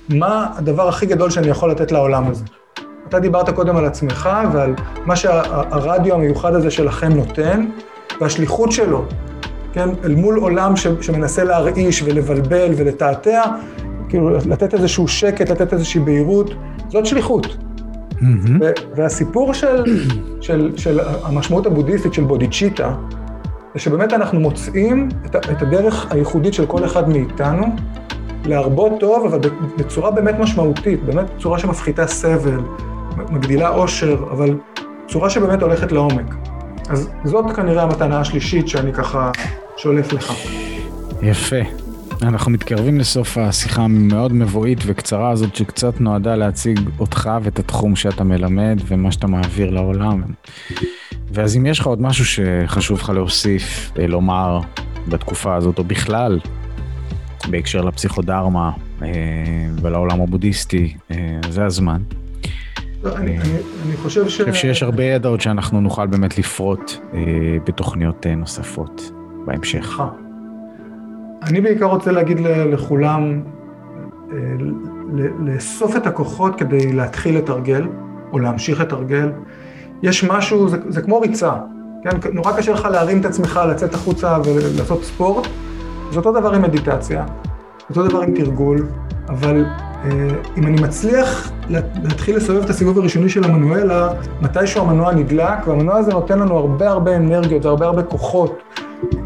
מה 0.09 0.47
הדבר 0.57 0.87
הכי 0.87 1.05
גדול 1.05 1.29
שאני 1.29 1.47
יכול 1.47 1.71
לתת 1.71 1.91
לעולם 1.91 2.27
הזה? 2.27 2.45
אתה 3.09 3.19
דיברת 3.19 3.49
קודם 3.49 3.77
על 3.77 3.85
עצמך 3.85 4.29
ועל 4.51 4.73
מה 5.05 5.15
שהרדיו 5.15 6.15
המיוחד 6.15 6.55
הזה 6.55 6.71
שלכם 6.71 7.09
נותן, 7.13 7.65
והשליחות 8.21 8.71
שלו, 8.71 9.05
כן, 9.73 9.89
אל 10.03 10.15
מול 10.15 10.37
עולם 10.37 10.75
ש, 10.75 10.87
שמנסה 11.01 11.43
להרעיש 11.43 12.03
ולבלבל 12.03 12.71
ולתעתע, 12.77 13.41
כאילו 14.09 14.29
לתת 14.29 14.73
איזשהו 14.73 15.07
שקט, 15.07 15.49
לתת 15.49 15.73
איזושהי 15.73 16.01
בהירות, 16.01 16.53
זאת 16.89 17.05
שליחות. 17.05 17.45
Mm-hmm. 17.45 18.63
והסיפור 18.95 19.53
של, 19.53 19.83
של, 20.41 20.71
של 20.77 20.99
המשמעות 21.23 21.65
הבודהיסטית 21.65 22.13
של 22.13 22.23
בודיצ'יטה, 22.23 22.95
זה 23.73 23.79
שבאמת 23.79 24.13
אנחנו 24.13 24.39
מוצאים 24.39 25.09
את 25.25 25.61
הדרך 25.61 26.11
הייחודית 26.11 26.53
של 26.53 26.65
כל 26.65 26.85
אחד 26.85 27.09
מאיתנו 27.09 27.65
להרבות 28.45 28.91
טוב, 28.99 29.25
אבל 29.25 29.49
בצורה 29.77 30.11
באמת 30.11 30.35
משמעותית, 30.39 31.03
באמת 31.03 31.25
צורה 31.39 31.59
שמפחיתה 31.59 32.07
סבל, 32.07 32.59
מגדילה 33.29 33.67
עושר, 33.67 34.23
אבל 34.31 34.57
צורה 35.07 35.29
שבאמת 35.29 35.61
הולכת 35.61 35.91
לעומק. 35.91 36.35
אז 36.89 37.09
זאת 37.23 37.55
כנראה 37.55 37.83
המתנה 37.83 38.19
השלישית 38.19 38.67
שאני 38.67 38.93
ככה 38.93 39.31
שולף 39.77 40.13
לך. 40.13 40.33
יפה. 41.21 41.61
אנחנו 42.21 42.51
מתקרבים 42.51 42.99
לסוף 42.99 43.37
השיחה 43.37 43.81
המאוד 43.81 44.33
מבואית 44.33 44.79
וקצרה 44.85 45.29
הזאת, 45.29 45.55
שקצת 45.55 46.01
נועדה 46.01 46.35
להציג 46.35 46.79
אותך 46.99 47.29
ואת 47.43 47.59
התחום 47.59 47.95
שאתה 47.95 48.23
מלמד 48.23 48.81
ומה 48.87 49.11
שאתה 49.11 49.27
מעביר 49.27 49.69
לעולם. 49.69 50.21
ואז 51.31 51.57
אם 51.57 51.65
יש 51.65 51.79
לך 51.79 51.87
עוד 51.87 52.01
משהו 52.01 52.25
שחשוב 52.25 52.99
לך 52.99 53.09
להוסיף, 53.09 53.91
אה, 53.99 54.07
לומר 54.07 54.59
בתקופה 55.07 55.55
הזאת, 55.55 55.79
או 55.79 55.83
בכלל, 55.83 56.39
בהקשר 57.49 57.81
לפסיכודרמה 57.81 58.71
אה, 59.01 59.07
ולעולם 59.81 60.21
הבודהיסטי, 60.21 60.93
אה, 61.11 61.39
זה 61.49 61.65
הזמן. 61.65 62.01
לא, 63.03 63.15
אני, 63.15 63.39
אני, 63.85 63.97
חושב 63.97 64.53
שיש 64.53 64.83
הרבה 64.83 65.03
ידעות 65.03 65.41
שאנחנו 65.41 65.81
נוכל 65.81 66.07
באמת 66.07 66.37
לפרוט 66.37 66.91
בתוכניות 67.65 68.25
נוספות 68.27 69.11
בהמשך. 69.45 70.01
אני 71.43 71.61
בעיקר 71.61 71.85
רוצה 71.85 72.11
להגיד 72.11 72.39
לכולם, 72.71 73.41
לאסוף 75.39 75.95
את 75.95 76.07
הכוחות 76.07 76.55
כדי 76.55 76.93
להתחיל 76.93 77.37
לתרגל, 77.37 77.87
או 78.31 78.39
להמשיך 78.39 78.81
לתרגל. 78.81 79.31
יש 80.03 80.23
משהו, 80.23 80.69
זה, 80.69 80.77
זה 80.87 81.01
כמו 81.01 81.19
ריצה, 81.19 81.53
כן? 82.03 82.09
נורא 82.33 82.57
קשה 82.57 82.71
לך 82.71 82.85
להרים 82.85 83.19
את 83.19 83.25
עצמך, 83.25 83.59
לצאת 83.69 83.93
החוצה 83.93 84.37
ולעשות 84.45 85.03
ספורט. 85.03 85.47
זה 86.11 86.17
אותו 86.17 86.31
דבר 86.31 86.53
עם 86.53 86.61
מדיטציה, 86.61 87.25
אותו 87.89 88.07
דבר 88.07 88.21
עם 88.21 88.33
תרגול, 88.35 88.87
אבל 89.29 89.65
אה, 89.65 89.88
אם 90.57 90.67
אני 90.67 90.81
מצליח 90.81 91.51
להתחיל 91.69 92.35
לסובב 92.35 92.63
את 92.63 92.69
הסיבוב 92.69 92.99
הראשוני 92.99 93.29
של 93.29 93.43
המנואלה, 93.43 94.09
מתישהו 94.41 94.81
המנוע 94.81 95.13
נדלק, 95.13 95.67
והמנוע 95.67 95.97
הזה 95.97 96.11
נותן 96.11 96.39
לנו 96.39 96.57
הרבה 96.57 96.89
הרבה 96.89 97.15
אנרגיות 97.15 97.65
והרבה 97.65 97.85
הרבה 97.85 98.03
כוחות. 98.03 98.59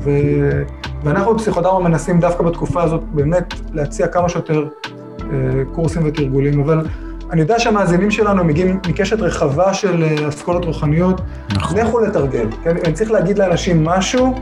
ו... 0.03 0.09
ואנחנו 1.03 1.33
בפסיכודרמה 1.33 1.89
מנסים 1.89 2.19
דווקא 2.19 2.43
בתקופה 2.43 2.83
הזאת 2.83 3.03
באמת 3.03 3.53
להציע 3.73 4.07
כמה 4.07 4.29
שיותר 4.29 4.67
אה, 5.21 5.27
קורסים 5.71 6.01
ותרגולים, 6.05 6.61
אבל 6.61 6.85
אני 7.31 7.41
יודע 7.41 7.59
שהמאזינים 7.59 8.11
שלנו 8.11 8.43
מגיעים 8.43 8.79
מקשת 8.87 9.19
רחבה 9.19 9.73
של 9.73 10.03
אה, 10.03 10.27
אסכולות 10.27 10.65
רוחניות. 10.65 11.21
נכון. 11.53 11.77
לכו 11.77 11.99
לתרגל. 11.99 12.47
כן? 12.63 12.75
אני 12.85 12.93
צריך 12.93 13.11
להגיד 13.11 13.37
לאנשים 13.37 13.85
משהו, 13.85 14.33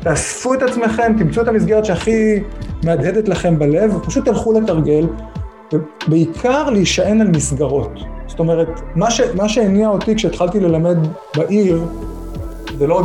תאספו 0.00 0.54
את 0.54 0.62
עצמכם, 0.62 1.12
תמצאו 1.18 1.42
את 1.42 1.48
המסגרת 1.48 1.84
שהכי 1.84 2.42
מהדהדת 2.84 3.28
לכם 3.28 3.58
בלב, 3.58 3.96
ופשוט 3.96 4.24
תלכו 4.24 4.60
לתרגל, 4.60 5.06
ובעיקר 5.72 6.70
להישען 6.70 7.20
על 7.20 7.28
מסגרות. 7.28 7.92
זאת 8.26 8.38
אומרת, 8.38 8.80
מה, 8.94 9.10
ש, 9.10 9.20
מה 9.34 9.48
שהניע 9.48 9.88
אותי 9.88 10.14
כשהתחלתי 10.14 10.60
ללמד 10.60 10.96
בעיר, 11.36 11.84
ולא 12.78 12.94
רק, 12.94 13.04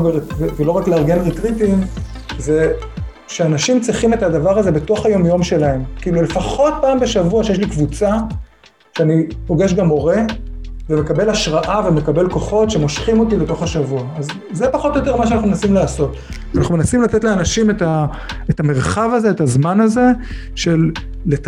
ולא 0.57 0.71
רק 0.71 0.87
לארגן 0.87 1.19
ריטריטים, 1.19 1.81
זה 2.37 2.73
שאנשים 3.27 3.81
צריכים 3.81 4.13
את 4.13 4.23
הדבר 4.23 4.57
הזה 4.57 4.71
בתוך 4.71 5.05
היומיום 5.05 5.43
שלהם. 5.43 5.83
כאילו, 6.01 6.21
לפחות 6.21 6.73
פעם 6.81 6.99
בשבוע 6.99 7.43
שיש 7.43 7.57
לי 7.57 7.69
קבוצה, 7.69 8.11
שאני 8.97 9.27
פוגש 9.47 9.73
גם 9.73 9.87
מורה, 9.87 10.21
ומקבל 10.89 11.29
השראה 11.29 11.87
ומקבל 11.87 12.29
כוחות 12.29 12.71
שמושכים 12.71 13.19
אותי 13.19 13.37
לתוך 13.37 13.63
השבוע. 13.63 14.03
אז 14.17 14.27
זה 14.51 14.67
פחות 14.67 14.93
או 14.95 14.99
יותר 14.99 15.15
מה 15.15 15.27
שאנחנו 15.27 15.47
מנסים 15.47 15.73
לעשות. 15.73 16.15
אנחנו 16.55 16.77
מנסים 16.77 17.01
לתת 17.01 17.23
לאנשים 17.23 17.69
את, 17.69 17.81
ה, 17.81 18.05
את 18.49 18.59
המרחב 18.59 19.09
הזה, 19.13 19.29
את 19.29 19.41
הזמן 19.41 19.79
הזה, 19.79 20.11
של 20.55 20.91
לת, 21.25 21.47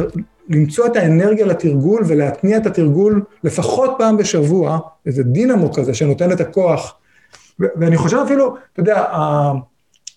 למצוא 0.50 0.86
את 0.86 0.96
האנרגיה 0.96 1.46
לתרגול 1.46 2.04
ולהתניע 2.08 2.58
את 2.58 2.66
התרגול 2.66 3.24
לפחות 3.44 3.92
פעם 3.98 4.18
בשבוע, 4.18 4.80
איזה 5.06 5.24
דינמו 5.24 5.74
כזה 5.74 5.94
שנותן 5.94 6.32
את 6.32 6.42
הכוח. 6.42 6.96
ואני 7.60 7.98
חושב 7.98 8.18
אפילו, 8.18 8.56
אתה 8.74 8.80
יודע, 8.80 9.06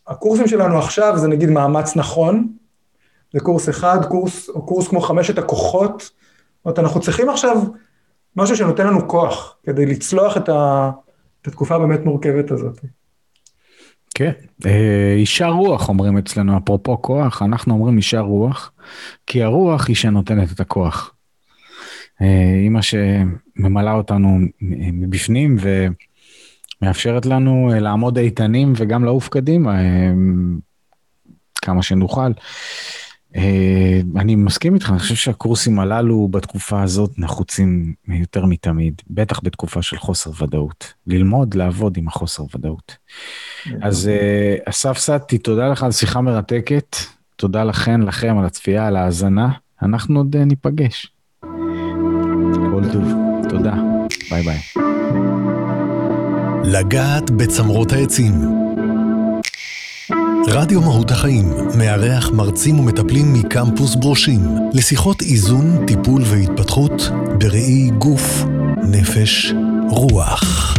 הקורסים 0.06 0.48
שלנו 0.48 0.78
עכשיו 0.78 1.18
זה 1.18 1.28
נגיד 1.28 1.50
מאמץ 1.50 1.96
נכון, 1.96 2.52
זה 3.32 3.40
קורס 3.40 3.68
אחד, 3.68 4.04
קורס, 4.08 4.50
קורס 4.50 4.88
כמו 4.88 5.00
חמשת 5.00 5.38
הכוחות, 5.38 6.00
זאת 6.00 6.64
אומרת, 6.64 6.78
אנחנו 6.78 7.00
צריכים 7.00 7.28
עכשיו 7.28 7.56
משהו 8.36 8.56
שנותן 8.56 8.86
לנו 8.86 9.08
כוח, 9.08 9.56
כדי 9.62 9.86
לצלוח 9.86 10.36
את, 10.36 10.48
ה, 10.48 10.90
את 11.42 11.46
התקופה 11.46 11.74
הבאמת 11.74 12.04
מורכבת 12.04 12.50
הזאת. 12.50 12.80
כן, 14.14 14.32
אה, 14.66 15.14
אישה 15.16 15.48
רוח 15.48 15.88
אומרים 15.88 16.18
אצלנו, 16.18 16.58
אפרופו 16.58 17.02
כוח, 17.02 17.42
אנחנו 17.42 17.74
אומרים 17.74 17.96
אישה 17.96 18.20
רוח, 18.20 18.72
כי 19.26 19.42
הרוח 19.42 19.88
היא 19.88 19.96
שנותנת 19.96 20.52
את 20.52 20.60
הכוח. 20.60 21.14
אה, 22.22 22.66
מה 22.70 22.80
שממלאה 22.82 23.92
אותנו 23.92 24.38
מבפנים, 24.92 25.56
ו... 25.60 25.86
מאפשרת 26.82 27.26
לנו 27.26 27.70
אה, 27.72 27.80
לעמוד 27.80 28.18
איתנים 28.18 28.72
וגם 28.76 29.04
לעוף 29.04 29.28
קדימה 29.28 29.78
כמה 31.62 31.82
שנוכל. 31.82 32.32
אה, 33.36 34.00
אני 34.16 34.34
מסכים 34.34 34.74
איתך, 34.74 34.90
אני 34.90 34.98
חושב 34.98 35.14
שהקורסים 35.14 35.80
הללו 35.80 36.28
בתקופה 36.30 36.82
הזאת 36.82 37.18
נחוצים 37.18 37.94
יותר 38.08 38.44
מתמיד, 38.44 39.02
בטח 39.10 39.40
בתקופה 39.42 39.82
של 39.82 39.96
חוסר 39.96 40.30
ודאות. 40.42 40.92
ללמוד 41.06 41.54
לעבוד 41.54 41.96
עם 41.96 42.08
החוסר 42.08 42.42
ודאות. 42.54 42.96
אז 43.82 44.10
אסף 44.64 44.98
סטי, 44.98 45.38
תודה 45.38 45.68
לך 45.68 45.82
על 45.82 45.92
שיחה 45.92 46.20
מרתקת, 46.20 46.96
תודה 47.36 47.64
לכן, 47.64 48.00
לכם 48.00 48.38
על 48.38 48.44
הצפייה, 48.44 48.86
על 48.86 48.96
ההאזנה, 48.96 49.48
אנחנו 49.82 50.18
עוד 50.18 50.36
ניפגש. 50.36 51.12
כל 52.70 52.82
טוב, 52.92 53.04
תודה, 53.48 53.74
ביי 54.30 54.42
ביי. 54.42 54.58
לגעת 56.64 57.30
בצמרות 57.30 57.92
העצים. 57.92 58.69
רדיו 60.48 60.80
מהות 60.80 61.10
החיים 61.10 61.52
מארח 61.78 62.30
מרצים 62.30 62.80
ומטפלים 62.80 63.32
מקמפוס 63.32 63.94
ברושים 63.94 64.40
לשיחות 64.72 65.22
איזון, 65.22 65.86
טיפול 65.86 66.22
והתפתחות 66.24 67.10
בראי 67.38 67.90
גוף, 67.98 68.44
נפש, 68.82 69.52
רוח. 69.90 70.74